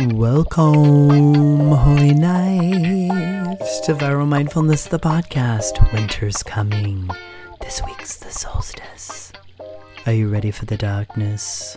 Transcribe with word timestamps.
Welcome, 0.00 1.72
holy 1.72 2.14
knights, 2.14 3.80
to 3.80 3.94
Viral 3.94 4.26
Mindfulness, 4.26 4.86
the 4.86 4.98
podcast. 4.98 5.92
Winter's 5.92 6.42
coming. 6.42 7.10
This 7.60 7.82
week's 7.84 8.16
the 8.16 8.30
solstice. 8.30 9.30
Are 10.06 10.12
you 10.14 10.28
ready 10.30 10.52
for 10.52 10.64
the 10.64 10.78
darkness? 10.78 11.76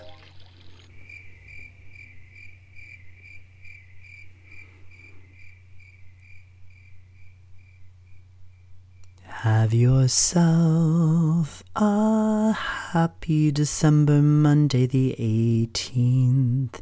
Have 9.23 9.73
yourself 9.73 11.61
a 11.75 12.53
happy 12.53 13.51
December 13.51 14.21
Monday 14.21 14.85
the 14.85 15.13
18th. 15.19 16.79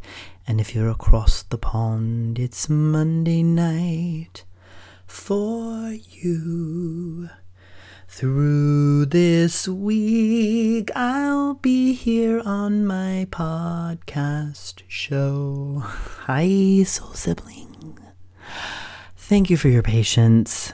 And 0.48 0.60
if 0.60 0.74
you're 0.76 0.90
across 0.90 1.44
the 1.44 1.58
pond, 1.58 2.40
it's 2.40 2.68
Monday 2.68 3.44
night 3.44 4.44
for 5.06 5.92
you. 5.92 7.30
Through 8.08 9.06
this 9.06 9.68
week, 9.68 10.90
I'll 10.96 11.54
be 11.54 11.94
here 11.94 12.42
on 12.44 12.86
my 12.86 13.28
podcast 13.30 14.82
show. 14.88 15.82
Hi, 16.26 16.84
Soul 16.84 17.14
Sibling. 17.14 18.00
Thank 19.16 19.50
you 19.50 19.58
for 19.58 19.70
your 19.70 19.84
patience. 19.84 20.74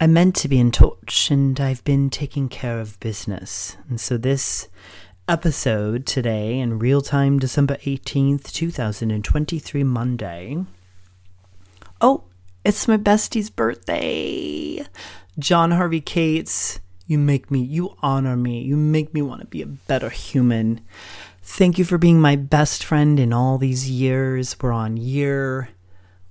I 0.00 0.06
meant 0.06 0.36
to 0.36 0.48
be 0.48 0.60
in 0.60 0.70
touch 0.70 1.30
and 1.30 1.60
I've 1.60 1.84
been 1.84 2.10
taking 2.10 2.48
care 2.48 2.80
of 2.80 3.00
business. 3.00 3.76
And 3.88 4.00
so 4.00 4.16
this 4.16 4.68
episode 5.28 6.04
today 6.04 6.58
in 6.58 6.78
real 6.78 7.00
time, 7.00 7.38
December 7.38 7.76
18th, 7.84 8.52
2023, 8.52 9.84
Monday. 9.84 10.64
Oh, 12.00 12.24
it's 12.64 12.88
my 12.88 12.96
bestie's 12.96 13.50
birthday. 13.50 14.84
John 15.38 15.70
Harvey 15.70 16.00
Cates, 16.00 16.80
you 17.06 17.18
make 17.18 17.50
me, 17.50 17.60
you 17.60 17.96
honor 18.02 18.36
me, 18.36 18.62
you 18.62 18.76
make 18.76 19.14
me 19.14 19.22
want 19.22 19.40
to 19.40 19.46
be 19.46 19.62
a 19.62 19.66
better 19.66 20.10
human. 20.10 20.80
Thank 21.42 21.78
you 21.78 21.84
for 21.84 21.98
being 21.98 22.20
my 22.20 22.36
best 22.36 22.84
friend 22.84 23.18
in 23.20 23.32
all 23.32 23.58
these 23.58 23.88
years. 23.88 24.56
We're 24.60 24.72
on 24.72 24.96
year 24.96 25.68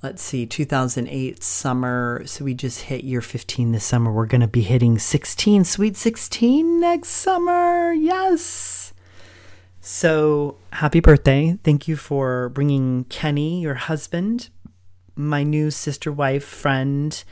let's 0.03 0.21
see, 0.21 0.45
2008 0.45 1.43
summer. 1.43 2.23
So 2.25 2.45
we 2.45 2.53
just 2.53 2.81
hit 2.81 3.03
year 3.03 3.21
15 3.21 3.71
this 3.71 3.85
summer. 3.85 4.11
We're 4.11 4.25
going 4.25 4.41
to 4.41 4.47
be 4.47 4.61
hitting 4.61 4.97
16, 4.97 5.63
sweet 5.63 5.95
16 5.95 6.79
next 6.79 7.09
summer. 7.09 7.93
Yes. 7.93 8.93
So 9.79 10.57
happy 10.73 10.99
birthday. 10.99 11.57
Thank 11.63 11.87
you 11.87 11.95
for 11.95 12.49
bringing 12.49 13.05
Kenny, 13.05 13.61
your 13.61 13.75
husband, 13.75 14.49
my 15.15 15.43
new 15.43 15.71
sister 15.71 16.11
wife, 16.11 16.43
friend, 16.43 17.23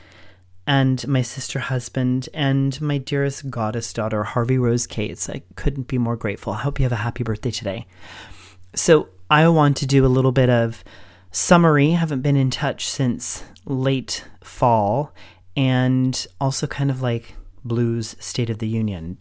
and 0.66 1.06
my 1.08 1.22
sister 1.22 1.58
husband, 1.58 2.28
and 2.34 2.80
my 2.80 2.98
dearest 2.98 3.50
goddess 3.50 3.92
daughter, 3.92 4.22
Harvey 4.22 4.58
Rose 4.58 4.86
Cates. 4.86 5.28
I 5.28 5.42
couldn't 5.56 5.88
be 5.88 5.98
more 5.98 6.16
grateful. 6.16 6.52
I 6.52 6.58
hope 6.58 6.78
you 6.78 6.84
have 6.84 6.92
a 6.92 6.96
happy 6.96 7.24
birthday 7.24 7.50
today. 7.50 7.86
So 8.74 9.08
I 9.28 9.48
want 9.48 9.76
to 9.78 9.86
do 9.86 10.04
a 10.04 10.08
little 10.08 10.32
bit 10.32 10.50
of 10.50 10.84
summary. 11.30 11.90
Haven't 11.92 12.22
been 12.22 12.36
in 12.36 12.50
touch 12.50 12.88
since 12.88 13.44
late 13.64 14.24
fall, 14.42 15.14
and 15.56 16.26
also 16.40 16.66
kind 16.66 16.90
of 16.90 17.02
like 17.02 17.36
blues 17.64 18.16
state 18.18 18.50
of 18.50 18.58
the 18.58 18.68
union. 18.68 19.16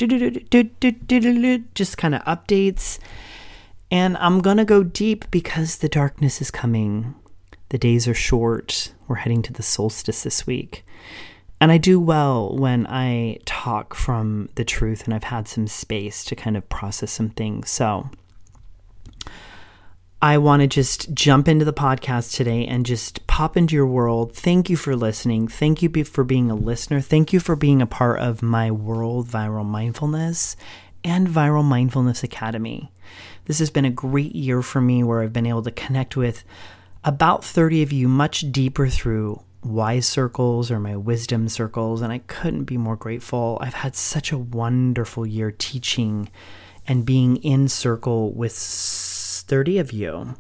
Just 1.74 1.98
kind 1.98 2.16
of 2.16 2.22
updates. 2.24 3.00
And 3.92 4.18
I'm 4.18 4.42
going 4.42 4.58
to 4.58 4.66
go 4.66 4.84
deep 4.84 5.30
because 5.32 5.78
the 5.78 5.90
darkness 5.90 6.42
is 6.42 6.52
coming. 6.52 7.16
The 7.70 7.78
days 7.78 8.08
are 8.08 8.14
short. 8.14 8.94
We're 9.08 9.16
heading 9.18 9.42
to 9.44 9.54
the 9.54 9.64
solstice 9.64 10.24
this 10.24 10.46
week. 10.46 10.86
And 11.62 11.72
I 11.72 11.78
do 11.78 12.00
well 12.00 12.56
when 12.56 12.88
I 12.88 13.40
talk 13.46 13.94
from 13.94 14.50
the 14.56 14.64
truth 14.64 15.04
and 15.06 15.14
I've 15.14 15.26
had 15.26 15.48
some 15.48 15.68
space 15.68 16.24
to 16.26 16.36
kind 16.36 16.56
of 16.56 16.70
process 16.70 17.12
some 17.12 17.30
things. 17.30 17.70
So, 17.70 18.10
I 20.22 20.38
want 20.38 20.62
to 20.62 20.68
just 20.68 21.14
jump 21.14 21.48
into 21.48 21.64
the 21.64 21.72
podcast 21.72 22.36
today 22.36 22.66
and 22.66 22.86
just 22.86 23.26
pop 23.26 23.56
into 23.56 23.74
your 23.74 23.88
world. 23.88 24.36
Thank 24.36 24.70
you 24.70 24.76
for 24.76 24.94
listening. 24.94 25.48
Thank 25.48 25.82
you 25.82 26.04
for 26.04 26.26
being 26.26 26.52
a 26.52 26.56
listener. 26.56 27.00
Thank 27.00 27.32
you 27.32 27.40
for 27.40 27.56
being 27.56 27.82
a 27.82 27.88
part 27.88 28.20
of 28.20 28.44
my 28.44 28.70
world, 28.70 29.30
Viral 29.30 29.66
Mindfulness 29.66 30.58
and 31.06 31.30
Viral 31.30 31.64
Mindfulness 31.64 32.22
Academy. 32.22 32.92
This 33.46 33.60
has 33.60 33.70
been 33.70 33.86
a 33.86 33.90
great 33.92 34.36
year 34.36 34.62
for 34.62 34.82
me 34.82 35.04
where 35.04 35.22
I've 35.22 35.32
been 35.32 35.46
able 35.46 35.64
to 35.64 35.72
connect 35.72 36.18
with 36.18 36.44
about 37.06 37.46
30 37.46 37.82
of 37.82 37.94
you 37.94 38.10
much 38.10 38.52
deeper 38.52 38.90
through 38.90 39.42
wise 39.64 40.06
circles 40.06 40.70
or 40.70 40.82
my 40.82 40.98
wisdom 40.98 41.48
circles, 41.48 42.02
and 42.02 42.12
I 42.12 42.18
couldn't 42.28 42.66
be 42.66 42.76
more 42.76 42.98
grateful. 42.98 43.58
I've 43.62 43.74
had 43.74 43.96
such 43.96 44.34
a 44.34 44.38
wonderful 44.38 45.26
year 45.26 45.54
teaching 45.58 46.30
and 46.86 47.06
being 47.06 47.38
in 47.38 47.70
circle 47.70 48.34
with 48.34 48.52
30 49.50 49.80
of 49.80 49.92
you, 49.92 50.36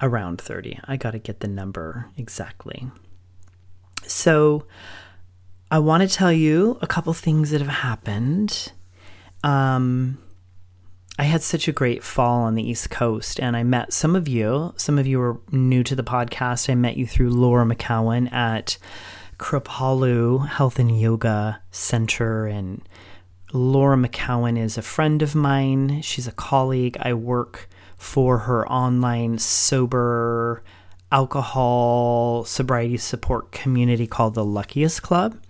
around 0.00 0.40
30. 0.40 0.80
I 0.86 0.96
got 0.96 1.10
to 1.10 1.18
get 1.18 1.40
the 1.40 1.48
number 1.48 2.08
exactly. 2.16 2.90
So, 4.06 4.64
I 5.70 5.78
want 5.78 6.02
to 6.02 6.08
tell 6.08 6.32
you 6.32 6.78
a 6.80 6.86
couple 6.86 7.12
things 7.12 7.50
that 7.50 7.60
have 7.60 7.70
happened. 7.70 8.72
Um, 9.44 10.18
I 11.18 11.24
had 11.24 11.42
such 11.42 11.68
a 11.68 11.72
great 11.72 12.02
fall 12.02 12.40
on 12.40 12.54
the 12.54 12.66
East 12.68 12.88
Coast, 12.88 13.38
and 13.38 13.54
I 13.54 13.62
met 13.64 13.92
some 13.92 14.16
of 14.16 14.26
you. 14.26 14.72
Some 14.78 14.98
of 14.98 15.06
you 15.06 15.20
are 15.20 15.40
new 15.50 15.84
to 15.84 15.94
the 15.94 16.02
podcast. 16.02 16.70
I 16.70 16.74
met 16.74 16.96
you 16.96 17.06
through 17.06 17.30
Laura 17.30 17.66
McKowen 17.66 18.32
at 18.32 18.78
Kripalu 19.38 20.48
Health 20.48 20.78
and 20.78 20.98
Yoga 20.98 21.60
Center. 21.70 22.46
And 22.46 22.80
Laura 23.52 23.98
McKowen 23.98 24.58
is 24.58 24.78
a 24.78 24.82
friend 24.82 25.20
of 25.20 25.34
mine. 25.34 26.00
She's 26.00 26.26
a 26.26 26.32
colleague. 26.32 26.96
I 26.98 27.12
work 27.12 27.68
for 28.02 28.38
her 28.38 28.68
online 28.68 29.38
sober 29.38 30.60
alcohol 31.12 32.44
sobriety 32.44 32.96
support 32.96 33.52
community 33.52 34.08
called 34.08 34.34
the 34.34 34.44
Luckiest 34.44 35.02
Club. 35.02 35.40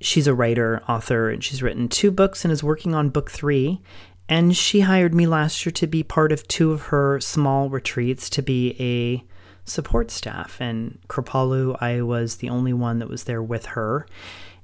She's 0.00 0.26
a 0.26 0.34
writer, 0.34 0.82
author, 0.88 1.28
and 1.28 1.44
she's 1.44 1.62
written 1.62 1.88
two 1.88 2.10
books 2.10 2.44
and 2.44 2.50
is 2.50 2.64
working 2.64 2.94
on 2.94 3.10
book 3.10 3.30
three. 3.30 3.82
And 4.30 4.56
she 4.56 4.80
hired 4.80 5.14
me 5.14 5.26
last 5.26 5.66
year 5.66 5.72
to 5.72 5.86
be 5.86 6.02
part 6.02 6.32
of 6.32 6.48
two 6.48 6.72
of 6.72 6.84
her 6.84 7.20
small 7.20 7.68
retreats 7.68 8.30
to 8.30 8.42
be 8.42 8.74
a 8.80 9.22
support 9.68 10.10
staff. 10.10 10.56
And 10.58 10.98
Kripalu, 11.08 11.76
I 11.82 12.00
was 12.00 12.36
the 12.36 12.48
only 12.48 12.72
one 12.72 12.98
that 13.00 13.10
was 13.10 13.24
there 13.24 13.42
with 13.42 13.66
her. 13.66 14.06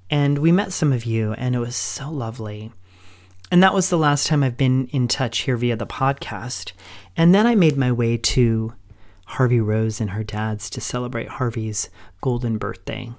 And 0.08 0.38
we 0.38 0.52
met 0.52 0.72
some 0.72 0.92
of 0.92 1.04
you, 1.04 1.34
and 1.34 1.54
it 1.54 1.58
was 1.58 1.76
so 1.76 2.10
lovely. 2.10 2.72
And 3.50 3.62
that 3.62 3.74
was 3.74 3.88
the 3.88 3.98
last 3.98 4.26
time 4.26 4.42
I've 4.42 4.56
been 4.56 4.88
in 4.88 5.08
touch 5.08 5.40
here 5.40 5.56
via 5.56 5.76
the 5.76 5.86
podcast. 5.86 6.72
And 7.16 7.34
then 7.34 7.46
I 7.46 7.54
made 7.54 7.76
my 7.76 7.90
way 7.90 8.16
to 8.16 8.74
Harvey 9.26 9.60
Rose 9.60 10.00
and 10.00 10.10
her 10.10 10.24
dad's 10.24 10.68
to 10.70 10.80
celebrate 10.80 11.28
Harvey's 11.28 11.88
golden 12.20 12.58
birthday. 12.58 13.12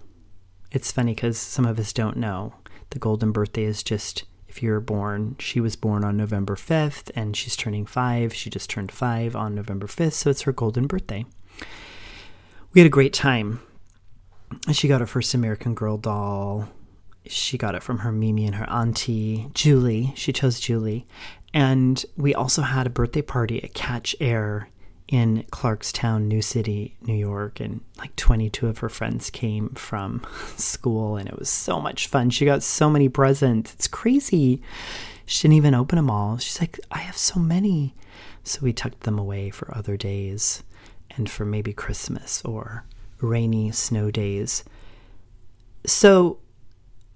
It's 0.72 0.92
funny 0.92 1.16
because 1.16 1.38
some 1.38 1.66
of 1.66 1.80
us 1.80 1.94
don't 1.94 2.18
know. 2.18 2.54
The 2.92 3.00
golden 3.00 3.32
birthday 3.32 3.64
is 3.64 3.84
just 3.84 4.26
if 4.48 4.64
you're 4.64 4.80
born, 4.80 5.36
she 5.38 5.60
was 5.60 5.76
born 5.76 6.04
on 6.04 6.18
November 6.18 6.56
5th 6.56 7.12
and 7.16 7.38
she's 7.38 7.56
turning 7.56 7.86
five. 7.86 8.34
She 8.34 8.50
just 8.50 8.70
turned 8.70 8.92
five 8.92 9.36
on 9.36 9.54
November 9.54 9.86
5th, 9.86 10.14
so 10.14 10.32
it's 10.32 10.42
her 10.42 10.52
golden 10.52 10.88
birthday. 10.88 11.26
We 12.74 12.82
had 12.82 12.88
a 12.88 12.90
great 12.90 13.14
time. 13.14 13.62
She 14.72 14.88
got 14.88 15.02
her 15.02 15.08
first 15.08 15.36
American 15.36 15.76
Girl 15.76 15.98
doll 15.98 16.70
she 17.26 17.58
got 17.58 17.76
it 17.76 17.84
from 17.84 18.00
her 18.00 18.12
Mimi 18.12 18.46
and 18.46 18.56
her 18.56 18.70
auntie, 18.70 19.50
Julie. 19.54 20.14
She 20.16 20.34
chose 20.34 20.60
Julie. 20.60 21.06
And 21.54 22.04
we 22.16 22.34
also 22.34 22.62
had 22.62 22.88
a 22.88 22.92
birthday 22.92 23.22
party 23.22 23.64
at 23.64 23.74
Catch 23.74 24.16
Air 24.20 24.70
in 25.08 25.44
Clarkstown, 25.52 26.26
New 26.26 26.42
City, 26.42 26.96
New 27.02 27.16
York. 27.16 27.60
And 27.60 27.82
like 27.98 28.16
22 28.16 28.68
of 28.68 28.80
her 28.80 28.90
friends 28.90 29.30
came 29.30 29.70
from 29.70 30.26
school, 30.56 31.18
and 31.18 31.28
it 31.28 31.38
was 31.38 31.50
so 31.50 31.82
much 31.82 32.08
fun. 32.08 32.30
She 32.30 32.46
got 32.46 32.64
so 32.64 32.90
many 32.90 33.10
presents. 33.10 33.74
It's 33.74 33.88
crazy. 33.88 34.62
She 35.26 35.44
didn't 35.44 35.58
even 35.58 35.76
open 35.76 35.98
them 35.98 36.10
all. 36.10 36.38
She's 36.38 36.60
like, 36.60 36.80
I 36.92 37.00
have 37.00 37.18
so 37.18 37.40
many. 37.40 37.96
So 38.44 38.60
we 38.62 38.74
tucked 38.74 39.02
them 39.02 39.20
away 39.20 39.50
for 39.50 39.76
other 39.76 39.98
days 39.98 40.64
and 41.12 41.30
for 41.30 41.46
maybe 41.46 41.74
Christmas 41.74 42.42
or 42.44 42.86
rainy 43.22 43.72
snow 43.72 44.10
days. 44.12 44.64
So 45.86 46.40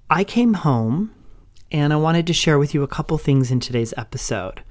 I 0.10 0.24
came 0.24 0.54
home 0.54 1.14
and 1.72 1.94
I 1.94 1.96
wanted 1.96 2.28
to 2.28 2.34
share 2.34 2.60
with 2.60 2.74
you 2.74 2.84
a 2.84 2.88
couple 2.88 3.18
things 3.18 3.52
in 3.52 3.60
today's 3.60 3.94
episode. 3.98 4.62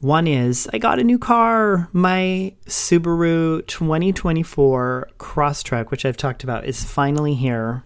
One 0.00 0.26
is 0.26 0.68
I 0.72 0.78
got 0.78 0.98
a 0.98 1.04
new 1.04 1.18
car. 1.18 1.88
My 1.92 2.54
Subaru 2.66 3.66
2024 3.66 5.10
Crosstrek, 5.18 5.90
which 5.90 6.04
I've 6.04 6.16
talked 6.16 6.42
about, 6.42 6.64
is 6.64 6.82
finally 6.82 7.34
here. 7.34 7.84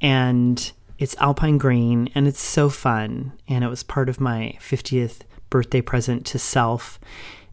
And 0.00 0.72
it's 0.98 1.16
Alpine 1.18 1.58
Green 1.58 2.08
and 2.14 2.28
it's 2.28 2.40
so 2.40 2.68
fun. 2.68 3.32
And 3.48 3.64
it 3.64 3.68
was 3.68 3.82
part 3.82 4.08
of 4.08 4.20
my 4.20 4.56
50th 4.60 5.22
birthday 5.50 5.80
present 5.80 6.24
to 6.26 6.38
self. 6.38 7.00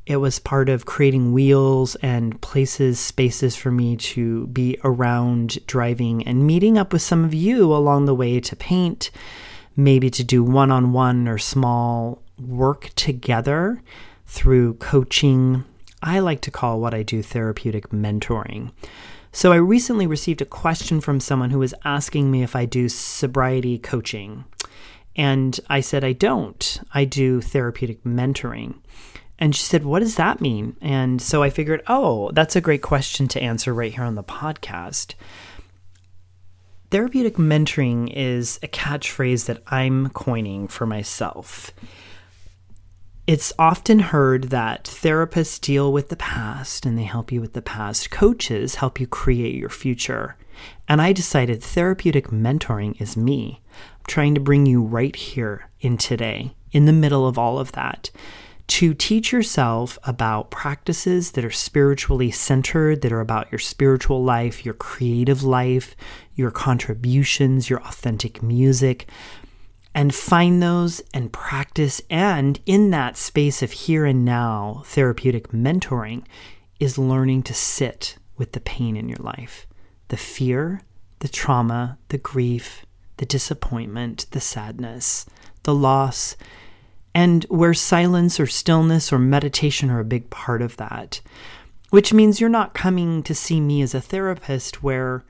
It 0.09 0.17
was 0.17 0.39
part 0.39 0.69
of 0.69 0.87
creating 0.87 1.33
wheels 1.33 1.93
and 1.97 2.41
places, 2.41 2.99
spaces 2.99 3.55
for 3.55 3.69
me 3.69 3.95
to 3.97 4.47
be 4.47 4.75
around 4.83 5.63
driving 5.67 6.25
and 6.25 6.47
meeting 6.47 6.79
up 6.79 6.91
with 6.91 7.03
some 7.03 7.23
of 7.23 7.35
you 7.35 7.71
along 7.71 8.05
the 8.05 8.15
way 8.15 8.39
to 8.39 8.55
paint, 8.55 9.11
maybe 9.75 10.09
to 10.09 10.23
do 10.23 10.43
one 10.43 10.71
on 10.71 10.93
one 10.93 11.27
or 11.27 11.37
small 11.37 12.23
work 12.39 12.89
together 12.95 13.83
through 14.25 14.73
coaching. 14.73 15.63
I 16.01 16.17
like 16.21 16.41
to 16.41 16.49
call 16.49 16.81
what 16.81 16.95
I 16.95 17.03
do 17.03 17.21
therapeutic 17.21 17.89
mentoring. 17.89 18.71
So 19.31 19.51
I 19.51 19.57
recently 19.57 20.07
received 20.07 20.41
a 20.41 20.45
question 20.45 21.01
from 21.01 21.19
someone 21.19 21.51
who 21.51 21.59
was 21.59 21.75
asking 21.85 22.31
me 22.31 22.41
if 22.41 22.55
I 22.55 22.65
do 22.65 22.89
sobriety 22.89 23.77
coaching. 23.77 24.45
And 25.15 25.59
I 25.69 25.81
said, 25.81 26.03
I 26.03 26.13
don't. 26.13 26.81
I 26.95 27.05
do 27.05 27.41
therapeutic 27.41 28.03
mentoring. 28.03 28.79
And 29.39 29.55
she 29.55 29.63
said, 29.63 29.85
What 29.85 29.99
does 29.99 30.15
that 30.15 30.41
mean? 30.41 30.75
And 30.81 31.21
so 31.21 31.41
I 31.41 31.49
figured, 31.49 31.81
oh, 31.87 32.29
that's 32.31 32.57
a 32.57 32.61
great 32.61 32.81
question 32.81 33.27
to 33.29 33.41
answer 33.41 33.73
right 33.73 33.93
here 33.93 34.03
on 34.03 34.15
the 34.15 34.23
podcast. 34.23 35.15
Therapeutic 36.91 37.35
mentoring 37.35 38.11
is 38.13 38.59
a 38.61 38.67
catchphrase 38.67 39.45
that 39.45 39.63
I'm 39.67 40.09
coining 40.09 40.67
for 40.67 40.85
myself. 40.85 41.71
It's 43.27 43.53
often 43.59 43.99
heard 43.99 44.45
that 44.45 44.85
therapists 44.85 45.61
deal 45.61 45.93
with 45.93 46.09
the 46.09 46.15
past 46.15 46.85
and 46.85 46.97
they 46.97 47.03
help 47.03 47.31
you 47.31 47.39
with 47.39 47.53
the 47.53 47.61
past. 47.61 48.09
Coaches 48.09 48.75
help 48.75 48.99
you 48.99 49.07
create 49.07 49.55
your 49.55 49.69
future. 49.69 50.35
And 50.87 50.99
I 50.99 51.13
decided 51.13 51.63
therapeutic 51.63 52.29
mentoring 52.29 52.99
is 52.99 53.15
me. 53.15 53.61
I'm 53.99 54.05
trying 54.07 54.33
to 54.33 54.41
bring 54.41 54.65
you 54.65 54.81
right 54.81 55.15
here 55.15 55.69
in 55.79 55.97
today, 55.97 56.55
in 56.71 56.85
the 56.85 56.91
middle 56.91 57.27
of 57.27 57.37
all 57.37 57.59
of 57.59 57.71
that 57.73 58.09
to 58.69 58.93
teach 58.93 59.31
yourself 59.31 59.97
about 60.03 60.51
practices 60.51 61.31
that 61.31 61.43
are 61.43 61.51
spiritually 61.51 62.29
centered, 62.29 63.01
that 63.01 63.11
are 63.11 63.19
about 63.19 63.51
your 63.51 63.57
spiritual 63.57 64.23
life, 64.23 64.63
your 64.63 64.75
creative 64.75 65.43
life, 65.43 65.95
your 66.35 66.51
contributions, 66.51 67.67
your 67.67 67.81
authentic 67.81 68.43
music, 68.43 69.09
and 69.95 70.13
find 70.13 70.61
those 70.61 71.01
and 71.15 71.33
practice. 71.33 71.99
And 72.11 72.59
in 72.67 72.91
that 72.91 73.17
space 73.17 73.63
of 73.63 73.71
here 73.71 74.05
and 74.05 74.23
now, 74.23 74.83
therapeutic 74.85 75.49
mentoring 75.49 76.23
is 76.79 76.99
learning 76.99 77.43
to 77.43 77.55
sit 77.55 78.17
with 78.37 78.51
the 78.51 78.59
pain 78.59 78.95
in 78.95 79.09
your 79.09 79.17
life 79.17 79.65
the 80.09 80.17
fear, 80.17 80.81
the 81.19 81.27
trauma, 81.27 81.97
the 82.09 82.17
grief, 82.17 82.85
the 83.17 83.25
disappointment, 83.25 84.25
the 84.31 84.39
sadness, 84.39 85.25
the 85.63 85.73
loss 85.73 86.35
and 87.13 87.43
where 87.45 87.73
silence 87.73 88.39
or 88.39 88.47
stillness 88.47 89.11
or 89.11 89.19
meditation 89.19 89.89
are 89.89 89.99
a 89.99 90.05
big 90.05 90.29
part 90.29 90.61
of 90.61 90.77
that. 90.77 91.21
Which 91.89 92.13
means 92.13 92.39
you're 92.39 92.49
not 92.49 92.73
coming 92.73 93.23
to 93.23 93.33
see 93.33 93.59
me 93.59 93.81
as 93.81 93.95
a 93.95 94.01
therapist 94.01 94.83
where 94.83 95.23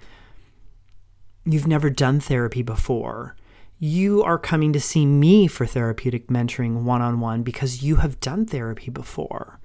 you've 1.45 1.67
never 1.67 1.89
done 1.89 2.19
therapy 2.19 2.61
before. 2.61 3.35
You 3.79 4.23
are 4.23 4.37
coming 4.37 4.73
to 4.73 4.79
see 4.79 5.05
me 5.05 5.47
for 5.47 5.65
therapeutic 5.65 6.27
mentoring 6.27 6.83
one 6.83 7.01
on 7.01 7.21
one 7.21 7.43
because 7.43 7.81
you 7.81 7.97
have 7.97 8.19
done 8.19 8.45
therapy 8.45 8.91
before. 8.91 9.59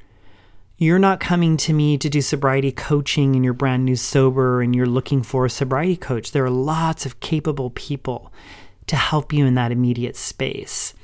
You're 0.76 1.00
not 1.00 1.20
coming 1.20 1.56
to 1.58 1.72
me 1.72 1.98
to 1.98 2.08
do 2.08 2.20
sobriety 2.20 2.72
coaching 2.72 3.34
and 3.34 3.44
you're 3.44 3.54
brand 3.54 3.84
new 3.84 3.96
sober 3.96 4.60
and 4.60 4.74
you're 4.74 4.86
looking 4.86 5.22
for 5.22 5.46
a 5.46 5.50
sobriety 5.50 5.96
coach. 5.96 6.32
There 6.32 6.44
are 6.44 6.50
lots 6.50 7.06
of 7.06 7.20
capable 7.20 7.70
people 7.70 8.32
to 8.86 8.96
help 8.96 9.32
you 9.32 9.46
in 9.46 9.54
that 9.54 9.72
immediate 9.72 10.16
space. 10.16 10.94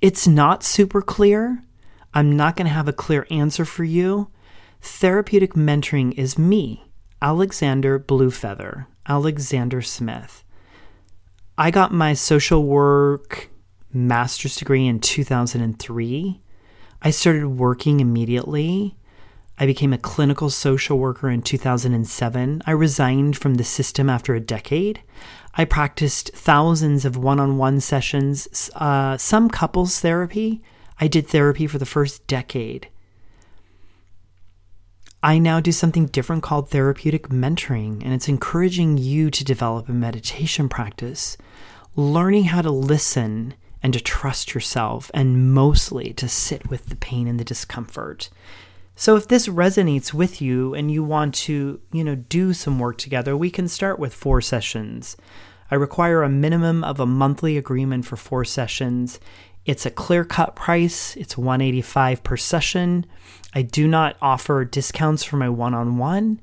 It's 0.00 0.28
not 0.28 0.62
super 0.62 1.02
clear. 1.02 1.64
I'm 2.14 2.36
not 2.36 2.56
going 2.56 2.68
to 2.68 2.72
have 2.72 2.86
a 2.86 2.92
clear 2.92 3.26
answer 3.30 3.64
for 3.64 3.82
you. 3.82 4.30
Therapeutic 4.80 5.54
mentoring 5.54 6.12
is 6.16 6.38
me, 6.38 6.84
Alexander 7.20 7.98
Bluefeather, 7.98 8.86
Alexander 9.08 9.82
Smith. 9.82 10.44
I 11.56 11.72
got 11.72 11.92
my 11.92 12.14
social 12.14 12.62
work 12.62 13.50
master's 13.92 14.54
degree 14.54 14.86
in 14.86 15.00
2003. 15.00 16.40
I 17.02 17.10
started 17.10 17.48
working 17.48 17.98
immediately. 17.98 18.94
I 19.58 19.66
became 19.66 19.92
a 19.92 19.98
clinical 19.98 20.50
social 20.50 20.98
worker 21.00 21.28
in 21.28 21.42
2007. 21.42 22.62
I 22.64 22.70
resigned 22.70 23.36
from 23.36 23.54
the 23.54 23.64
system 23.64 24.08
after 24.08 24.36
a 24.36 24.40
decade. 24.40 25.02
I 25.58 25.64
practiced 25.64 26.30
thousands 26.34 27.04
of 27.04 27.16
one 27.16 27.40
on 27.40 27.58
one 27.58 27.80
sessions, 27.80 28.70
uh, 28.76 29.16
some 29.16 29.50
couples 29.50 29.98
therapy. 29.98 30.62
I 31.00 31.08
did 31.08 31.26
therapy 31.26 31.66
for 31.66 31.78
the 31.78 31.84
first 31.84 32.24
decade. 32.28 32.88
I 35.20 35.38
now 35.40 35.58
do 35.58 35.72
something 35.72 36.06
different 36.06 36.44
called 36.44 36.70
therapeutic 36.70 37.28
mentoring, 37.28 38.04
and 38.04 38.14
it's 38.14 38.28
encouraging 38.28 38.98
you 38.98 39.32
to 39.32 39.42
develop 39.42 39.88
a 39.88 39.92
meditation 39.92 40.68
practice, 40.68 41.36
learning 41.96 42.44
how 42.44 42.62
to 42.62 42.70
listen 42.70 43.54
and 43.82 43.92
to 43.94 44.00
trust 44.00 44.54
yourself, 44.54 45.10
and 45.12 45.52
mostly 45.52 46.12
to 46.12 46.28
sit 46.28 46.70
with 46.70 46.86
the 46.86 46.96
pain 46.96 47.26
and 47.26 47.40
the 47.40 47.44
discomfort. 47.44 48.30
So 48.94 49.16
if 49.16 49.26
this 49.26 49.48
resonates 49.48 50.12
with 50.12 50.40
you 50.40 50.74
and 50.74 50.90
you 50.90 51.02
want 51.02 51.34
to, 51.34 51.80
you 51.92 52.04
know, 52.04 52.14
do 52.14 52.52
some 52.52 52.78
work 52.78 52.98
together, 52.98 53.36
we 53.36 53.50
can 53.50 53.66
start 53.66 53.98
with 53.98 54.14
4 54.14 54.40
sessions. 54.40 55.16
I 55.70 55.74
require 55.74 56.22
a 56.22 56.28
minimum 56.28 56.82
of 56.84 57.00
a 57.00 57.06
monthly 57.06 57.56
agreement 57.56 58.06
for 58.06 58.16
4 58.16 58.44
sessions. 58.44 59.20
It's 59.66 59.84
a 59.84 59.90
clear-cut 59.90 60.56
price. 60.56 61.14
It's 61.16 61.36
185 61.36 62.22
per 62.22 62.36
session. 62.36 63.04
I 63.54 63.62
do 63.62 63.86
not 63.86 64.16
offer 64.22 64.64
discounts 64.64 65.24
for 65.24 65.36
my 65.36 65.48
one-on-one. 65.48 66.40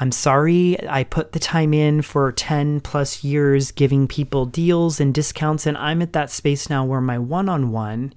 I'm 0.00 0.10
sorry, 0.12 0.76
I 0.88 1.04
put 1.04 1.32
the 1.32 1.38
time 1.38 1.72
in 1.72 2.02
for 2.02 2.32
10 2.32 2.80
plus 2.80 3.22
years 3.22 3.70
giving 3.70 4.08
people 4.08 4.44
deals 4.44 4.98
and 4.98 5.14
discounts, 5.14 5.66
and 5.66 5.76
I'm 5.78 6.02
at 6.02 6.12
that 6.14 6.30
space 6.30 6.68
now 6.68 6.84
where 6.84 7.00
my 7.00 7.16
one 7.18 7.48
on 7.48 7.70
one 7.70 8.12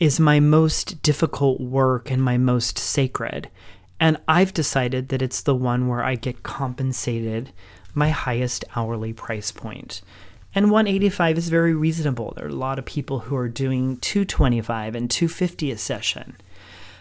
is 0.00 0.18
my 0.18 0.40
most 0.40 1.02
difficult 1.02 1.60
work 1.60 2.10
and 2.10 2.22
my 2.22 2.38
most 2.38 2.78
sacred. 2.78 3.50
And 4.00 4.16
I've 4.26 4.54
decided 4.54 5.10
that 5.10 5.20
it's 5.20 5.42
the 5.42 5.54
one 5.54 5.88
where 5.88 6.02
I 6.02 6.14
get 6.14 6.42
compensated 6.42 7.50
my 7.94 8.10
highest 8.10 8.64
hourly 8.76 9.12
price 9.12 9.52
point. 9.52 10.00
And 10.54 10.70
185 10.70 11.38
is 11.38 11.48
very 11.48 11.74
reasonable. 11.74 12.32
There 12.34 12.46
are 12.46 12.48
a 12.48 12.52
lot 12.52 12.78
of 12.78 12.84
people 12.84 13.20
who 13.20 13.36
are 13.36 13.48
doing 13.48 13.98
225 13.98 14.94
and 14.94 15.10
250 15.10 15.70
a 15.70 15.78
session. 15.78 16.36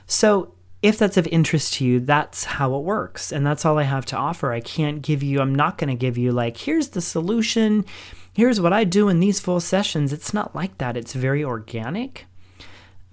So, 0.06 0.53
if 0.84 1.00
that's 1.00 1.17
of 1.17 1.25
interest 1.27 1.74
to 1.75 1.86
you, 1.86 2.00
that's 2.00 2.44
how 2.44 2.75
it 2.75 2.84
works. 2.84 3.32
And 3.32 3.46
that's 3.46 3.65
all 3.65 3.79
I 3.79 3.84
have 3.84 4.06
to 4.08 4.15
offer. 4.15 4.51
I 4.51 4.60
can't 4.60 5.01
give 5.01 5.24
you, 5.24 5.41
I'm 5.41 5.56
not 5.56 5.77
going 5.77 5.89
to 5.89 5.96
give 5.96 6.17
you, 6.17 6.32
like, 6.32 6.56
here's 6.58 6.89
the 6.89 7.01
solution. 7.01 7.84
Here's 8.32 8.62
what 8.62 8.74
I 8.74 8.84
do 8.84 9.10
in 9.10 9.20
these 9.20 9.39
full 9.39 9.60
sessions. 9.60 10.13
It's 10.13 10.36
not 10.36 10.56
like 10.56 10.77
that. 10.77 10.96
It's 10.96 11.13
very 11.13 11.44
organic. 11.44 12.27